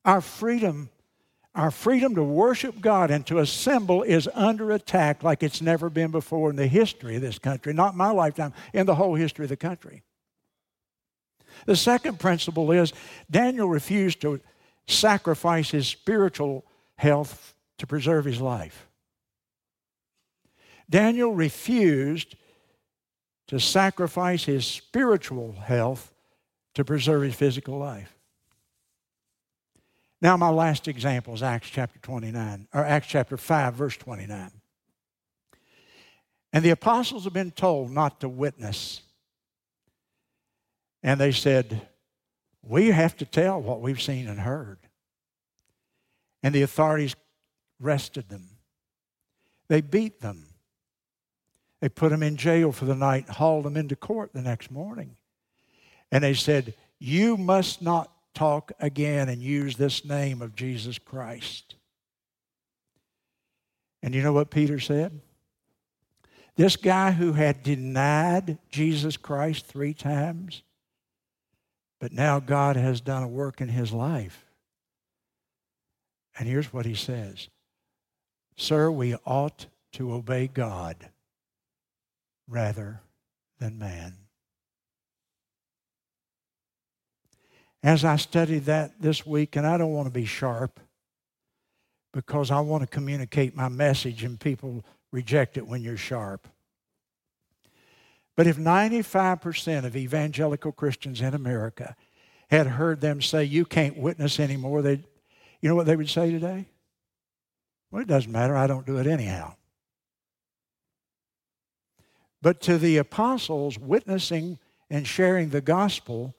Our 0.06 0.22
freedom, 0.22 0.90
our 1.56 1.72
freedom 1.72 2.16
to 2.16 2.24
worship 2.24 2.82
God 2.82 3.10
and 3.10 3.26
to 3.28 3.40
assemble 3.40 4.04
is 4.04 4.30
under 4.34 4.72
attack 4.72 5.24
like 5.24 5.44
it's 5.44 5.62
never 5.62 5.90
been 5.90 6.12
before 6.12 6.50
in 6.50 6.56
the 6.56 6.68
history 6.68 7.16
of 7.16 7.22
this 7.22 7.40
country, 7.40 7.74
not 7.74 7.96
my 7.96 8.12
lifetime, 8.12 8.54
in 8.74 8.86
the 8.86 8.96
whole 8.96 9.16
history 9.16 9.46
of 9.46 9.50
the 9.50 9.58
country. 9.58 10.04
The 11.66 11.76
second 11.76 12.20
principle 12.20 12.72
is 12.72 12.94
Daniel 13.30 13.70
refused 13.70 14.22
to 14.22 14.42
sacrifice 14.88 15.72
his 15.72 15.88
spiritual 15.88 16.66
health 16.98 17.54
to 17.78 17.88
preserve 17.88 18.26
his 18.26 18.42
life. 18.42 18.88
Daniel 20.90 21.34
refused 21.34 22.36
to 23.48 23.60
sacrifice 23.60 24.46
his 24.46 24.66
spiritual 24.66 25.54
health 25.54 26.14
to 26.76 26.84
preserve 26.84 27.24
his 27.24 27.36
physical 27.36 27.78
life. 27.78 28.16
Now, 30.22 30.38
my 30.38 30.50
last 30.50 30.88
example 30.88 31.34
is 31.34 31.44
Acts 31.44 31.70
chapter 31.70 32.00
29, 32.00 32.68
or 32.74 32.86
Acts 32.86 33.08
chapter 33.08 33.36
5, 33.36 33.74
verse 33.74 33.98
29. 33.98 34.52
And 36.54 36.64
the 36.64 36.70
apostles 36.70 37.26
have 37.26 37.34
been 37.34 37.52
told 37.52 37.92
not 37.92 38.22
to 38.22 38.30
witness. 38.30 39.02
And 41.02 41.20
they 41.20 41.32
said, 41.34 41.88
We 42.62 42.92
have 42.92 43.18
to 43.18 43.26
tell 43.26 43.62
what 43.62 43.82
we've 43.82 44.02
seen 44.02 44.28
and 44.28 44.40
heard. 44.40 44.78
And 46.42 46.56
the 46.56 46.62
authorities 46.62 47.16
arrested 47.84 48.30
them, 48.30 48.48
they 49.68 49.82
beat 49.82 50.22
them. 50.22 50.53
They 51.84 51.90
put 51.90 52.14
him 52.14 52.24
in 52.24 52.38
jail 52.38 52.72
for 52.72 52.86
the 52.86 52.96
night, 52.96 53.28
hauled 53.28 53.68
him 53.68 53.76
into 53.76 53.98
court 53.98 54.32
the 54.32 54.42
next 54.42 54.72
morning. 54.72 55.18
And 56.14 56.24
they 56.24 56.34
said, 56.34 56.76
You 56.98 57.36
must 57.36 57.82
not 57.82 58.10
talk 58.34 58.72
again 58.80 59.28
and 59.28 59.42
use 59.42 59.76
this 59.76 60.06
name 60.06 60.42
of 60.42 60.56
Jesus 60.56 60.98
Christ. 60.98 61.76
And 64.02 64.16
you 64.16 64.22
know 64.22 64.32
what 64.32 64.50
Peter 64.50 64.80
said? 64.80 65.20
This 66.56 66.78
guy 66.78 67.12
who 67.12 67.34
had 67.34 67.64
denied 67.64 68.60
Jesus 68.70 69.18
Christ 69.18 69.66
three 69.66 69.94
times, 69.94 70.64
but 72.00 72.14
now 72.14 72.40
God 72.40 72.78
has 72.78 73.02
done 73.02 73.24
a 73.24 73.28
work 73.28 73.60
in 73.60 73.68
his 73.68 73.92
life. 73.92 74.46
And 76.40 76.48
here's 76.48 76.72
what 76.72 76.86
he 76.86 76.96
says 76.96 77.50
Sir, 78.56 78.90
we 78.90 79.16
ought 79.26 79.66
to 79.92 80.14
obey 80.14 80.48
God 80.48 81.10
rather 82.48 83.02
than 83.60 83.78
man. 83.78 84.16
As 87.82 88.06
I 88.06 88.16
studied 88.16 88.66
that 88.66 89.02
this 89.02 89.26
week, 89.26 89.56
and 89.56 89.68
I 89.68 89.78
don't 89.78 89.94
want 89.94 90.08
to 90.08 90.14
be 90.14 90.26
sharp 90.26 90.80
because 92.14 92.52
I 92.52 92.60
want 92.62 92.82
to 92.82 92.88
communicate 92.88 93.56
my 93.56 93.68
message 93.68 94.24
and 94.24 94.40
people 94.40 94.86
reject 95.12 95.58
it 95.58 95.68
when 95.68 95.82
you're 95.82 95.98
sharp. 95.98 96.48
But 98.36 98.48
if 98.48 98.58
95% 98.58 99.86
of 99.86 99.96
evangelical 99.96 100.72
Christians 100.72 101.22
in 101.22 101.34
America 101.34 101.96
had 102.50 102.68
heard 102.68 103.02
them 103.02 103.22
say, 103.22 103.44
You 103.44 103.66
can't 103.66 103.98
witness 103.98 104.40
anymore, 104.40 104.82
they 104.82 105.04
you 105.64 105.70
know 105.70 105.76
what 105.76 105.86
they 105.86 105.96
would 105.96 106.10
say 106.10 106.30
today? 106.30 106.66
Well, 107.90 108.02
it 108.02 108.08
doesn't 108.08 108.32
matter. 108.32 108.54
I 108.54 108.68
don't 108.68 108.86
do 108.86 108.98
it 108.98 109.08
anyhow. 109.08 109.56
But 112.44 112.60
to 112.64 112.78
the 112.78 112.98
apostles, 112.98 113.80
witnessing 113.80 114.60
and 114.90 115.08
sharing 115.08 115.50
the 115.50 115.62
gospel 115.62 116.36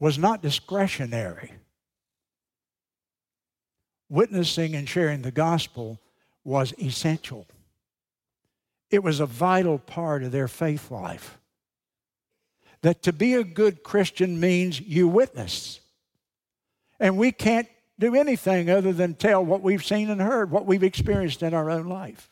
was 0.00 0.18
not 0.18 0.42
discretionary. 0.42 1.52
Witnessing 4.10 4.74
and 4.74 4.88
sharing 4.88 5.22
the 5.22 5.30
gospel 5.30 6.00
was 6.42 6.74
essential. 6.82 7.46
It 8.90 9.04
was 9.04 9.20
a 9.20 9.26
vital 9.26 9.78
part 9.78 10.24
of 10.24 10.32
their 10.32 10.48
faith 10.48 10.90
life. 10.90 11.38
That 12.80 13.04
to 13.04 13.12
be 13.12 13.34
a 13.34 13.44
good 13.44 13.84
Christian 13.84 14.40
means 14.40 14.80
you 14.80 15.06
witness. 15.06 15.78
And 16.98 17.16
we 17.16 17.30
can't 17.30 17.68
do 18.00 18.16
anything 18.16 18.68
other 18.68 18.92
than 18.92 19.14
tell 19.14 19.44
what 19.44 19.62
we've 19.62 19.84
seen 19.84 20.10
and 20.10 20.20
heard, 20.20 20.50
what 20.50 20.66
we've 20.66 20.82
experienced 20.82 21.44
in 21.44 21.54
our 21.54 21.70
own 21.70 21.86
life. 21.86 22.31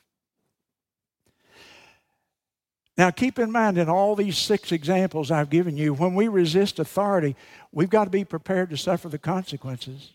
Now, 3.00 3.10
keep 3.10 3.38
in 3.38 3.50
mind, 3.50 3.78
in 3.78 3.88
all 3.88 4.14
these 4.14 4.36
six 4.36 4.72
examples 4.72 5.30
I've 5.30 5.48
given 5.48 5.74
you, 5.74 5.94
when 5.94 6.14
we 6.14 6.28
resist 6.28 6.78
authority, 6.78 7.34
we've 7.72 7.88
got 7.88 8.04
to 8.04 8.10
be 8.10 8.26
prepared 8.26 8.68
to 8.68 8.76
suffer 8.76 9.08
the 9.08 9.16
consequences. 9.16 10.10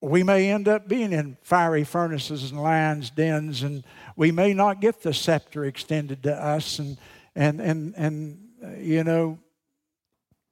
We 0.00 0.22
may 0.22 0.48
end 0.48 0.68
up 0.68 0.86
being 0.86 1.12
in 1.12 1.38
fiery 1.42 1.82
furnaces 1.82 2.52
and 2.52 2.62
lions' 2.62 3.10
dens, 3.10 3.64
and 3.64 3.82
we 4.14 4.30
may 4.30 4.54
not 4.54 4.80
get 4.80 5.02
the 5.02 5.12
scepter 5.12 5.64
extended 5.64 6.22
to 6.22 6.34
us, 6.40 6.78
and, 6.78 6.98
and, 7.34 7.60
and, 7.60 7.92
and 7.96 8.38
you 8.78 9.02
know, 9.02 9.40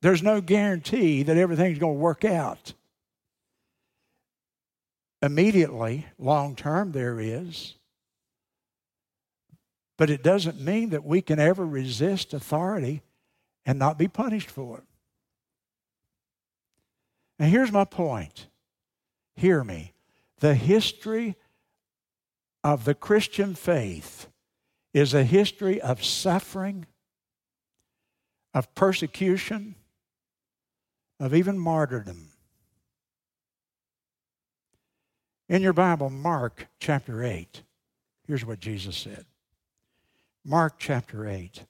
there's 0.00 0.24
no 0.24 0.40
guarantee 0.40 1.22
that 1.22 1.36
everything's 1.36 1.78
going 1.78 1.94
to 1.94 2.00
work 2.00 2.24
out. 2.24 2.72
Immediately, 5.22 6.06
long 6.18 6.56
term, 6.56 6.90
there 6.90 7.20
is. 7.20 7.76
But 9.98 10.08
it 10.08 10.22
doesn't 10.22 10.60
mean 10.60 10.90
that 10.90 11.04
we 11.04 11.20
can 11.20 11.38
ever 11.38 11.66
resist 11.66 12.32
authority 12.32 13.02
and 13.66 13.78
not 13.78 13.98
be 13.98 14.08
punished 14.08 14.48
for 14.48 14.78
it. 14.78 14.84
And 17.38 17.50
here's 17.50 17.72
my 17.72 17.84
point. 17.84 18.46
Hear 19.36 19.62
me. 19.62 19.92
The 20.38 20.54
history 20.54 21.36
of 22.64 22.84
the 22.84 22.94
Christian 22.94 23.54
faith 23.54 24.28
is 24.94 25.14
a 25.14 25.24
history 25.24 25.80
of 25.80 26.04
suffering, 26.04 26.86
of 28.54 28.72
persecution, 28.74 29.74
of 31.18 31.34
even 31.34 31.58
martyrdom. 31.58 32.30
In 35.48 35.62
your 35.62 35.72
Bible, 35.72 36.08
Mark 36.08 36.68
chapter 36.78 37.24
8, 37.24 37.62
here's 38.26 38.44
what 38.44 38.60
Jesus 38.60 38.96
said. 38.96 39.24
Mark 40.44 40.74
chapter 40.78 41.26
8. 41.26 41.64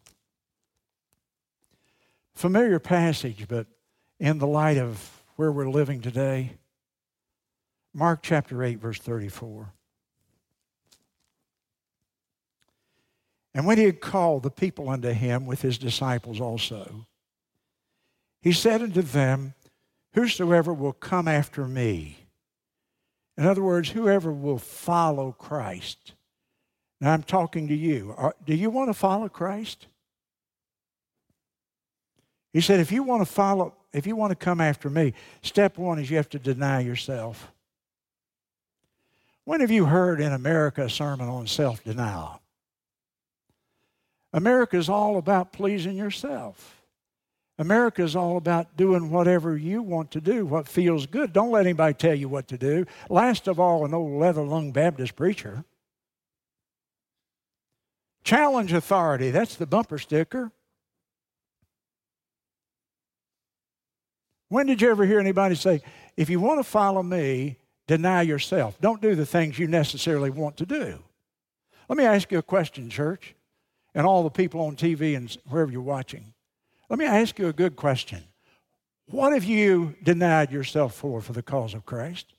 Familiar 2.35 2.79
passage, 2.79 3.47
but 3.49 3.67
in 4.21 4.39
the 4.39 4.47
light 4.47 4.79
of 4.79 5.23
where 5.37 5.51
we're 5.51 5.71
living 5.71 6.01
today, 6.01 6.53
Mark 7.93 8.21
chapter 8.23 8.63
8, 8.63 8.79
verse 8.79 8.99
34. 9.01 9.73
And 13.55 13.67
when 13.67 13.79
he 13.79 13.85
had 13.85 14.01
called 14.01 14.45
the 14.45 14.51
people 14.51 14.89
unto 14.89 15.11
him 15.11 15.47
with 15.47 15.63
his 15.63 15.79
disciples 15.79 16.41
also, 16.41 17.07
he 18.41 18.53
said 18.53 18.83
unto 18.83 19.03
them, 19.03 19.55
Whosoever 20.15 20.73
will 20.73 20.93
come 20.93 21.27
after 21.27 21.67
me, 21.67 22.19
In 23.37 23.47
other 23.47 23.63
words, 23.63 23.91
whoever 23.91 24.33
will 24.33 24.59
follow 24.59 25.33
Christ. 25.33 26.15
Now 27.01 27.13
I'm 27.13 27.23
talking 27.23 27.69
to 27.69 27.75
you. 27.75 28.17
Do 28.45 28.55
you 28.55 28.71
want 28.71 28.89
to 28.89 28.95
follow 28.95 29.29
Christ? 29.29 29.87
He 32.53 32.61
said, 32.61 32.81
if 32.81 32.91
you 32.91 33.03
want 33.03 33.23
to 33.23 33.33
follow, 33.33 33.75
if 33.93 34.07
you 34.07 34.17
want 34.17 34.31
to 34.31 34.37
come 34.37 34.61
after 34.61 34.91
me, 34.91 35.15
step 35.43 35.79
one 35.79 35.99
is 35.99 36.11
you 36.11 36.17
have 36.17 36.29
to 36.31 36.39
deny 36.39 36.81
yourself. 36.81 37.53
When 39.45 39.61
have 39.61 39.71
you 39.71 39.87
heard 39.87 40.21
in 40.21 40.33
America 40.33 40.85
a 40.85 40.91
sermon 40.91 41.29
on 41.29 41.47
self 41.47 41.83
denial? 41.85 42.41
America 44.33 44.77
is 44.77 44.89
all 44.89 45.17
about 45.17 45.53
pleasing 45.53 45.97
yourself. 45.97 46.83
America 47.59 48.03
is 48.03 48.15
all 48.15 48.37
about 48.37 48.77
doing 48.77 49.11
whatever 49.11 49.57
you 49.57 49.83
want 49.83 50.11
to 50.13 50.21
do, 50.21 50.47
what 50.47 50.69
feels 50.69 51.07
good. 51.07 51.33
Don't 51.33 51.51
let 51.51 51.67
anybody 51.67 51.95
tell 51.95 52.15
you 52.15 52.29
what 52.29 52.47
to 52.49 52.59
do. 52.59 52.87
Last 53.09 53.49
of 53.49 53.59
all, 53.59 53.85
an 53.85 53.95
old 53.95 54.21
leather 54.21 54.43
lung 54.43 54.71
Baptist 54.71 55.17
preacher. 55.17 55.65
Challenge 58.29 58.75
authority, 58.75 59.31
that's 59.31 59.55
the 59.55 59.65
bumper 59.67 59.97
sticker. 59.97 60.53
When 64.51 64.67
did 64.67 64.83
you 64.83 64.91
ever 64.91 65.07
hear 65.07 65.19
anybody 65.19 65.55
say, 65.55 65.81
if 66.15 66.29
you 66.29 66.39
want 66.39 66.59
to 66.59 66.63
follow 66.63 67.03
me, 67.03 67.57
deny 67.87 68.21
yourself? 68.21 68.79
Don't 68.83 69.01
do 69.01 69.15
the 69.15 69.25
things 69.25 69.59
you 69.59 69.67
necessarily 69.67 70.29
want 70.29 70.59
to 70.59 70.67
do. 70.67 71.03
Let 71.89 71.97
me 71.97 72.05
ask 72.05 72.31
you 72.31 72.37
a 72.37 72.43
question, 72.43 72.91
church, 72.91 73.35
and 73.95 74.07
all 74.07 74.25
the 74.25 74.29
people 74.29 74.61
on 74.61 74.77
TV 74.77 75.17
and 75.17 75.35
wherever 75.49 75.73
you're 75.73 75.81
watching. 75.81 76.35
Let 76.91 76.99
me 76.99 77.07
ask 77.07 77.39
you 77.39 77.49
a 77.49 77.55
good 77.55 77.77
question. 77.77 78.25
What 79.07 79.33
have 79.33 79.45
you 79.45 79.95
denied 80.03 80.53
yourself 80.53 80.95
for 80.95 81.23
for 81.23 81.33
the 81.33 81.43
cause 81.43 81.73
of 81.73 81.87
Christ? 81.87 82.35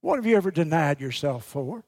What 0.00 0.16
have 0.16 0.26
you 0.26 0.36
ever 0.36 0.50
denied 0.50 1.00
yourself 1.00 1.44
for? 1.44 1.84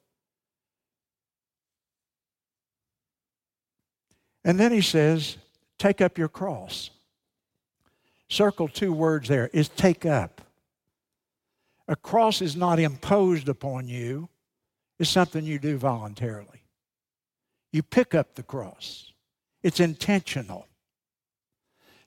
And 4.43 4.59
then 4.59 4.71
he 4.71 4.81
says, 4.81 5.37
Take 5.77 6.01
up 6.01 6.17
your 6.17 6.29
cross. 6.29 6.91
Circle 8.29 8.69
two 8.69 8.93
words 8.93 9.27
there 9.27 9.49
is 9.51 9.67
take 9.69 10.05
up. 10.05 10.41
A 11.87 11.95
cross 11.95 12.41
is 12.41 12.55
not 12.55 12.79
imposed 12.79 13.49
upon 13.49 13.87
you, 13.87 14.29
it's 14.99 15.09
something 15.09 15.43
you 15.43 15.59
do 15.59 15.77
voluntarily. 15.77 16.63
You 17.73 17.83
pick 17.83 18.15
up 18.15 18.35
the 18.35 18.43
cross, 18.43 19.11
it's 19.63 19.79
intentional. 19.79 20.67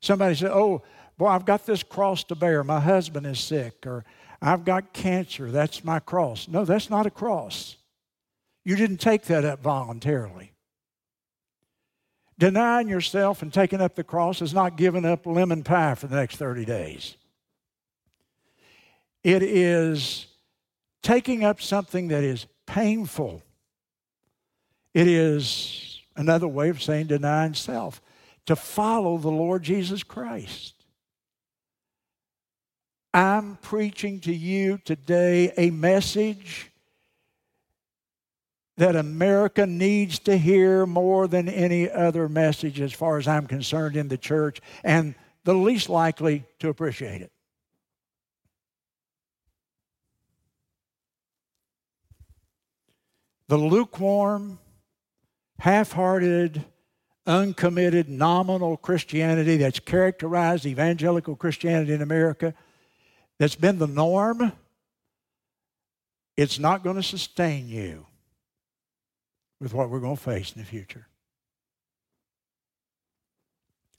Somebody 0.00 0.34
said, 0.34 0.50
Oh, 0.50 0.82
boy, 1.18 1.28
I've 1.28 1.46
got 1.46 1.66
this 1.66 1.82
cross 1.82 2.24
to 2.24 2.34
bear. 2.34 2.62
My 2.62 2.80
husband 2.80 3.26
is 3.26 3.40
sick, 3.40 3.86
or 3.86 4.04
I've 4.44 4.66
got 4.66 4.92
cancer. 4.92 5.50
That's 5.50 5.82
my 5.84 6.00
cross. 6.00 6.48
No, 6.48 6.66
that's 6.66 6.90
not 6.90 7.06
a 7.06 7.10
cross. 7.10 7.76
You 8.62 8.76
didn't 8.76 8.98
take 8.98 9.22
that 9.24 9.42
up 9.42 9.62
voluntarily. 9.62 10.52
Denying 12.38 12.88
yourself 12.88 13.40
and 13.40 13.50
taking 13.50 13.80
up 13.80 13.94
the 13.94 14.04
cross 14.04 14.42
is 14.42 14.52
not 14.52 14.76
giving 14.76 15.06
up 15.06 15.24
lemon 15.24 15.62
pie 15.62 15.94
for 15.94 16.08
the 16.08 16.16
next 16.16 16.36
30 16.36 16.66
days. 16.66 17.16
It 19.22 19.42
is 19.42 20.26
taking 21.02 21.42
up 21.42 21.62
something 21.62 22.08
that 22.08 22.22
is 22.22 22.46
painful. 22.66 23.42
It 24.92 25.08
is 25.08 26.02
another 26.16 26.48
way 26.48 26.68
of 26.68 26.82
saying 26.82 27.06
denying 27.06 27.54
self, 27.54 28.02
to 28.44 28.56
follow 28.56 29.16
the 29.16 29.30
Lord 29.30 29.62
Jesus 29.62 30.02
Christ. 30.02 30.83
I'm 33.14 33.58
preaching 33.62 34.18
to 34.22 34.34
you 34.34 34.78
today 34.84 35.52
a 35.56 35.70
message 35.70 36.72
that 38.76 38.96
America 38.96 39.66
needs 39.66 40.18
to 40.18 40.36
hear 40.36 40.84
more 40.84 41.28
than 41.28 41.48
any 41.48 41.88
other 41.88 42.28
message, 42.28 42.80
as 42.80 42.92
far 42.92 43.18
as 43.18 43.28
I'm 43.28 43.46
concerned, 43.46 43.96
in 43.96 44.08
the 44.08 44.18
church, 44.18 44.60
and 44.82 45.14
the 45.44 45.54
least 45.54 45.88
likely 45.88 46.42
to 46.58 46.70
appreciate 46.70 47.22
it. 47.22 47.30
The 53.46 53.58
lukewarm, 53.58 54.58
half 55.60 55.92
hearted, 55.92 56.64
uncommitted, 57.28 58.08
nominal 58.08 58.76
Christianity 58.76 59.58
that's 59.58 59.78
characterized 59.78 60.66
evangelical 60.66 61.36
Christianity 61.36 61.92
in 61.92 62.02
America, 62.02 62.54
that's 63.38 63.54
been 63.54 63.78
the 63.78 63.86
norm, 63.86 64.52
it's 66.36 66.58
not 66.58 66.82
going 66.84 66.96
to 66.96 67.02
sustain 67.02 67.68
you 67.68 68.06
with 69.60 69.72
what 69.72 69.90
we're 69.90 70.00
going 70.00 70.16
to 70.16 70.22
face 70.22 70.52
in 70.52 70.60
the 70.60 70.66
future. 70.66 71.06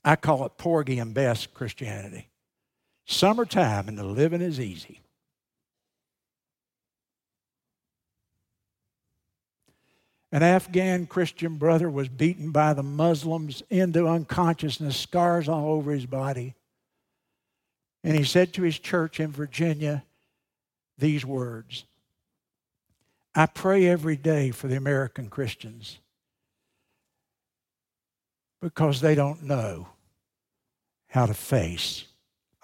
I 0.04 0.16
call 0.16 0.46
it 0.46 0.56
Porgy 0.56 0.98
and 0.98 1.12
Bess 1.12 1.46
Christianity. 1.46 2.28
Summertime 3.06 3.88
and 3.88 3.98
the 3.98 4.04
living 4.04 4.40
is 4.40 4.60
easy. 4.60 5.00
An 10.32 10.42
Afghan 10.42 11.06
Christian 11.06 11.56
brother 11.56 11.88
was 11.88 12.08
beaten 12.08 12.50
by 12.50 12.74
the 12.74 12.82
Muslims 12.82 13.62
into 13.70 14.06
unconsciousness, 14.06 14.96
scars 14.96 15.48
all 15.48 15.72
over 15.72 15.92
his 15.92 16.06
body. 16.06 16.54
And 18.04 18.16
he 18.16 18.24
said 18.24 18.52
to 18.54 18.62
his 18.62 18.78
church 18.78 19.20
in 19.20 19.30
Virginia 19.30 20.04
these 20.98 21.24
words 21.24 21.84
I 23.34 23.44
pray 23.44 23.86
every 23.86 24.16
day 24.16 24.50
for 24.50 24.66
the 24.66 24.76
American 24.76 25.28
Christians 25.28 25.98
because 28.62 29.02
they 29.02 29.14
don't 29.14 29.42
know 29.42 29.88
how 31.08 31.26
to 31.26 31.34
face 31.34 32.04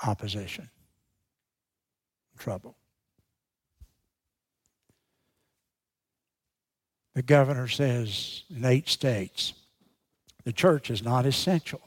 opposition, 0.07 0.71
trouble. 2.39 2.75
The 7.15 7.23
governor 7.23 7.69
says 7.69 8.45
in 8.49 8.65
eight 8.65 8.89
states, 8.89 9.53
the 10.45 10.53
church 10.53 10.91
is 10.91 11.03
not 11.03 11.27
essential. 11.27 11.83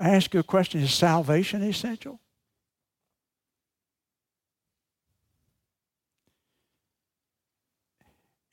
I 0.00 0.10
ask 0.10 0.32
you 0.32 0.40
a 0.40 0.42
question 0.42 0.80
is 0.80 0.94
salvation 0.94 1.62
essential? 1.62 2.18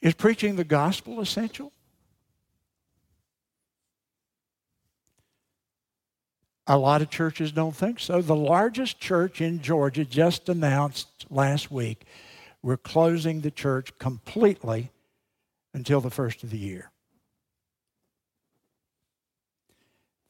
Is 0.01 0.13
preaching 0.13 0.57
the 0.57 0.65
gospel 0.65 1.21
essential? 1.21 1.71
A 6.67 6.77
lot 6.77 7.01
of 7.01 7.09
churches 7.09 7.53
don't 7.53 7.75
think 7.75 8.01
so. 8.01 8.21
The 8.21 8.35
largest 8.35 8.99
church 8.99 9.39
in 9.39 9.61
Georgia 9.61 10.03
just 10.03 10.49
announced 10.49 11.25
last 11.29 11.71
week 11.71 12.05
we're 12.61 12.75
closing 12.75 13.39
the 13.39 13.51
church 13.51 13.97
completely 13.97 14.91
until 15.73 16.01
the 16.01 16.09
first 16.09 16.43
of 16.43 16.49
the 16.49 16.57
year. 16.57 16.91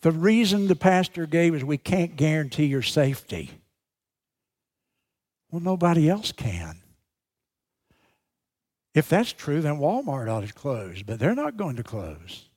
The 0.02 0.12
reason 0.12 0.68
the 0.68 0.76
pastor 0.76 1.26
gave 1.26 1.56
is 1.56 1.64
we 1.64 1.78
can't 1.78 2.16
guarantee 2.16 2.66
your 2.66 2.82
safety. 2.82 3.52
Well, 5.50 5.62
nobody 5.62 6.10
else 6.10 6.32
can. 6.32 6.82
If 8.94 9.10
that's 9.10 9.32
true, 9.32 9.62
then 9.62 9.78
Walmart 9.78 10.30
ought 10.30 10.48
to 10.48 10.54
close, 10.54 11.04
but 11.04 11.20
they're 11.20 11.36
not 11.36 11.58
going 11.58 11.76
to 11.78 11.84
close. 11.84 12.50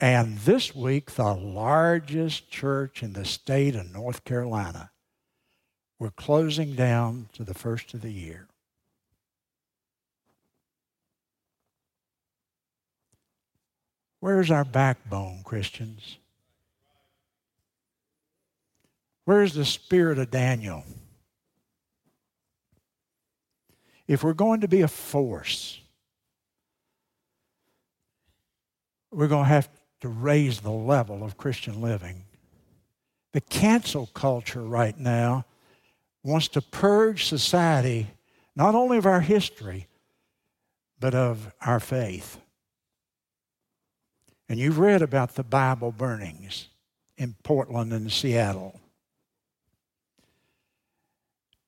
And 0.00 0.38
this 0.38 0.74
week, 0.74 1.12
the 1.12 1.34
largest 1.34 2.50
church 2.50 3.02
in 3.02 3.12
the 3.12 3.24
state 3.24 3.74
of 3.74 3.92
North 3.92 4.24
Carolina, 4.24 4.90
we're 5.98 6.10
closing 6.10 6.74
down 6.74 7.28
to 7.32 7.44
the 7.44 7.54
first 7.54 7.94
of 7.94 8.02
the 8.02 8.12
year. 8.12 8.48
Where's 14.24 14.50
our 14.50 14.64
backbone, 14.64 15.42
Christians? 15.44 16.16
Where's 19.26 19.52
the 19.52 19.66
spirit 19.66 20.18
of 20.18 20.30
Daniel? 20.30 20.82
if 24.08 24.24
we're 24.24 24.32
going 24.32 24.62
to 24.62 24.68
be 24.68 24.80
a 24.80 24.88
force, 24.88 25.78
we're 29.10 29.28
going 29.28 29.44
to 29.44 29.48
have 29.50 29.68
to 30.00 30.08
raise 30.08 30.60
the 30.60 30.70
level 30.70 31.22
of 31.22 31.36
Christian 31.36 31.82
living. 31.82 32.24
The 33.32 33.42
cancel 33.42 34.06
culture 34.06 34.62
right 34.62 34.98
now 34.98 35.44
wants 36.22 36.48
to 36.48 36.62
purge 36.62 37.26
society 37.26 38.06
not 38.56 38.74
only 38.74 38.96
of 38.96 39.04
our 39.04 39.20
history, 39.20 39.86
but 40.98 41.14
of 41.14 41.52
our 41.60 41.78
faith. 41.78 42.40
And 44.48 44.58
you've 44.58 44.78
read 44.78 45.02
about 45.02 45.34
the 45.34 45.42
Bible 45.42 45.92
burnings 45.92 46.68
in 47.16 47.34
Portland 47.42 47.92
and 47.92 48.10
Seattle. 48.10 48.80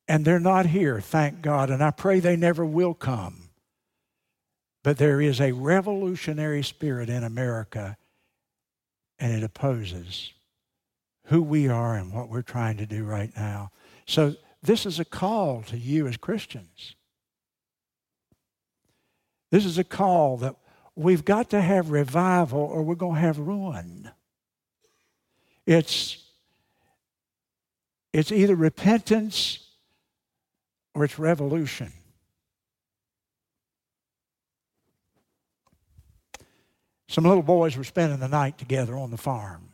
And 0.08 0.24
they're 0.24 0.38
not 0.38 0.66
here, 0.66 1.00
thank 1.00 1.42
God, 1.42 1.70
and 1.70 1.82
I 1.82 1.90
pray 1.90 2.20
they 2.20 2.36
never 2.36 2.64
will 2.64 2.94
come. 2.94 3.50
But 4.84 4.98
there 4.98 5.20
is 5.20 5.40
a 5.40 5.52
revolutionary 5.52 6.62
spirit 6.62 7.08
in 7.08 7.24
America, 7.24 7.96
and 9.18 9.32
it 9.32 9.42
opposes 9.42 10.32
who 11.24 11.42
we 11.42 11.66
are 11.66 11.96
and 11.96 12.12
what 12.12 12.28
we're 12.28 12.42
trying 12.42 12.76
to 12.76 12.86
do 12.86 13.04
right 13.04 13.32
now. 13.36 13.70
So, 14.06 14.36
this 14.62 14.86
is 14.86 14.98
a 14.98 15.04
call 15.04 15.62
to 15.62 15.78
you 15.78 16.06
as 16.06 16.16
Christians. 16.16 16.94
This 19.50 19.64
is 19.64 19.78
a 19.78 19.84
call 19.84 20.36
that 20.38 20.56
we've 20.96 21.24
got 21.24 21.50
to 21.50 21.60
have 21.60 21.90
revival 21.90 22.60
or 22.60 22.82
we're 22.82 22.94
going 22.94 23.14
to 23.14 23.20
have 23.20 23.38
ruin. 23.38 24.10
It's, 25.66 26.24
it's 28.12 28.32
either 28.32 28.56
repentance 28.56 29.58
or 30.94 31.04
it's 31.04 31.18
revolution. 31.18 31.92
Some 37.08 37.24
little 37.24 37.42
boys 37.42 37.76
were 37.76 37.84
spending 37.84 38.18
the 38.18 38.28
night 38.28 38.58
together 38.58 38.96
on 38.96 39.10
the 39.10 39.16
farm. 39.16 39.68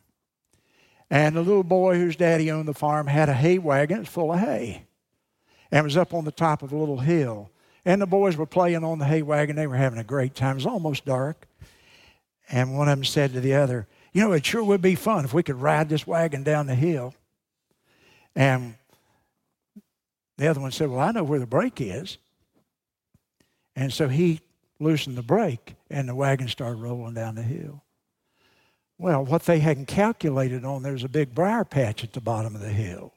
And 1.09 1.35
the 1.35 1.41
little 1.41 1.63
boy 1.63 1.95
whose 1.95 2.15
daddy 2.15 2.51
owned 2.51 2.67
the 2.67 2.73
farm 2.73 3.07
had 3.07 3.29
a 3.29 3.33
hay 3.33 3.57
wagon. 3.57 4.05
Full 4.05 4.33
of 4.33 4.39
hay. 4.39 4.85
And 5.71 5.83
was 5.83 5.97
up 5.97 6.13
on 6.13 6.25
the 6.25 6.31
top 6.31 6.63
of 6.63 6.71
a 6.71 6.77
little 6.77 6.99
hill. 6.99 7.51
And 7.85 8.01
the 8.01 8.07
boys 8.07 8.37
were 8.37 8.45
playing 8.45 8.83
on 8.83 8.99
the 8.99 9.05
hay 9.05 9.21
wagon. 9.21 9.55
They 9.55 9.67
were 9.67 9.75
having 9.75 9.99
a 9.99 10.03
great 10.03 10.35
time. 10.35 10.51
It 10.51 10.55
was 10.55 10.65
almost 10.65 11.05
dark. 11.05 11.47
And 12.49 12.77
one 12.77 12.87
of 12.87 12.97
them 12.97 13.05
said 13.05 13.33
to 13.33 13.41
the 13.41 13.55
other, 13.55 13.87
You 14.13 14.21
know, 14.21 14.31
it 14.31 14.45
sure 14.45 14.63
would 14.63 14.81
be 14.81 14.95
fun 14.95 15.25
if 15.25 15.33
we 15.33 15.43
could 15.43 15.61
ride 15.61 15.89
this 15.89 16.07
wagon 16.07 16.43
down 16.43 16.67
the 16.67 16.75
hill. 16.75 17.13
And 18.35 18.75
the 20.37 20.47
other 20.47 20.61
one 20.61 20.71
said, 20.71 20.89
Well, 20.89 20.99
I 20.99 21.11
know 21.11 21.23
where 21.23 21.39
the 21.39 21.45
brake 21.45 21.81
is. 21.81 22.17
And 23.75 23.91
so 23.91 24.07
he 24.07 24.41
loosened 24.79 25.17
the 25.17 25.23
brake, 25.23 25.75
and 25.89 26.07
the 26.07 26.15
wagon 26.15 26.47
started 26.47 26.77
rolling 26.77 27.15
down 27.15 27.35
the 27.35 27.41
hill. 27.41 27.83
Well, 28.97 29.25
what 29.25 29.43
they 29.43 29.59
hadn't 29.59 29.87
calculated 29.87 30.63
on, 30.63 30.83
there's 30.83 31.03
a 31.03 31.09
big 31.09 31.33
briar 31.33 31.65
patch 31.65 32.03
at 32.03 32.13
the 32.13 32.21
bottom 32.21 32.55
of 32.55 32.61
the 32.61 32.69
hill. 32.69 33.13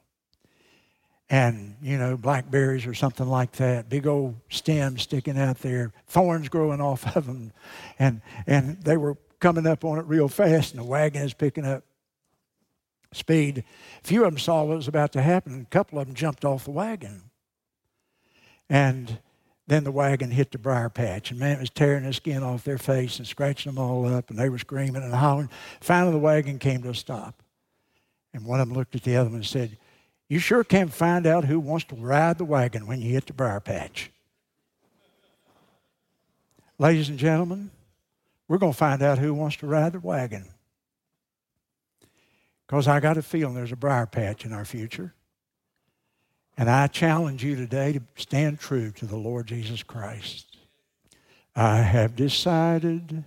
And, 1.29 1.75
you 1.81 1.97
know, 1.97 2.15
blackberries 2.15 2.85
or 2.85 2.93
something 2.93 3.27
like 3.27 3.51
that, 3.53 3.89
big 3.89 4.07
old 4.07 4.35
stems 4.49 5.01
sticking 5.01 5.37
out 5.37 5.59
there, 5.59 5.91
thorns 6.07 6.47
growing 6.47 6.79
off 6.79 7.17
of 7.17 7.25
them. 7.25 7.51
And, 7.99 8.21
and 8.45 8.81
they 8.81 8.95
were 8.95 9.17
coming 9.39 9.67
up 9.67 9.83
on 9.83 9.99
it 9.99 10.05
real 10.05 10.29
fast, 10.29 10.73
and 10.73 10.79
the 10.79 10.87
wagon 10.87 11.23
is 11.23 11.33
picking 11.33 11.65
up 11.65 11.83
speed. 13.11 13.65
A 14.03 14.07
few 14.07 14.23
of 14.23 14.31
them 14.31 14.39
saw 14.39 14.63
what 14.63 14.77
was 14.77 14.87
about 14.87 15.11
to 15.13 15.21
happen, 15.21 15.61
a 15.61 15.65
couple 15.65 15.99
of 15.99 16.07
them 16.07 16.15
jumped 16.15 16.45
off 16.45 16.63
the 16.63 16.71
wagon. 16.71 17.23
And 18.69 19.19
then 19.67 19.83
the 19.83 19.91
wagon 19.91 20.31
hit 20.31 20.51
the 20.51 20.57
briar 20.57 20.89
patch, 20.89 21.31
and 21.31 21.39
man, 21.39 21.59
was 21.59 21.69
tearing 21.69 22.05
the 22.05 22.13
skin 22.13 22.41
off 22.41 22.63
their 22.63 22.77
face 22.77 23.17
and 23.17 23.27
scratching 23.27 23.73
them 23.73 23.83
all 23.83 24.07
up, 24.07 24.29
and 24.29 24.39
they 24.39 24.49
were 24.49 24.57
screaming 24.57 25.03
and 25.03 25.13
hollering. 25.13 25.49
Finally, 25.81 26.13
the 26.13 26.19
wagon 26.19 26.57
came 26.57 26.81
to 26.83 26.89
a 26.89 26.95
stop. 26.95 27.43
And 28.33 28.45
one 28.45 28.59
of 28.61 28.67
them 28.67 28.77
looked 28.77 28.95
at 28.95 29.03
the 29.03 29.17
other 29.17 29.29
one 29.29 29.37
and 29.37 29.45
said, 29.45 29.77
You 30.29 30.39
sure 30.39 30.63
can't 30.63 30.93
find 30.93 31.25
out 31.25 31.45
who 31.45 31.59
wants 31.59 31.85
to 31.85 31.95
ride 31.95 32.37
the 32.37 32.45
wagon 32.45 32.85
when 32.85 33.01
you 33.01 33.13
hit 33.13 33.27
the 33.27 33.33
briar 33.33 33.59
patch. 33.59 34.11
Ladies 36.77 37.09
and 37.09 37.17
gentlemen, 37.17 37.71
we're 38.47 38.57
going 38.57 38.73
to 38.73 38.77
find 38.77 39.01
out 39.01 39.17
who 39.17 39.33
wants 39.33 39.57
to 39.57 39.67
ride 39.67 39.93
the 39.93 39.99
wagon. 39.99 40.45
Because 42.65 42.87
I 42.87 42.99
got 42.99 43.17
a 43.17 43.21
feeling 43.21 43.55
there's 43.55 43.71
a 43.71 43.77
briar 43.77 44.05
patch 44.05 44.45
in 44.45 44.51
our 44.51 44.65
future. 44.65 45.13
And 46.57 46.69
I 46.69 46.87
challenge 46.87 47.43
you 47.43 47.55
today 47.55 47.93
to 47.93 48.01
stand 48.15 48.59
true 48.59 48.91
to 48.91 49.05
the 49.05 49.15
Lord 49.15 49.47
Jesus 49.47 49.83
Christ. 49.83 50.57
I 51.55 51.77
have 51.77 52.15
decided 52.15 53.23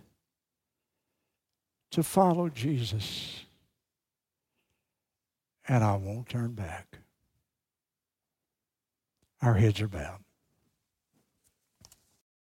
to 1.90 2.02
follow 2.02 2.48
Jesus, 2.48 3.44
and 5.66 5.82
I 5.82 5.96
won't 5.96 6.28
turn 6.28 6.52
back. 6.52 6.89
Our 9.42 9.54
heads 9.54 9.80
are 9.80 9.88
bowed. 9.88 10.20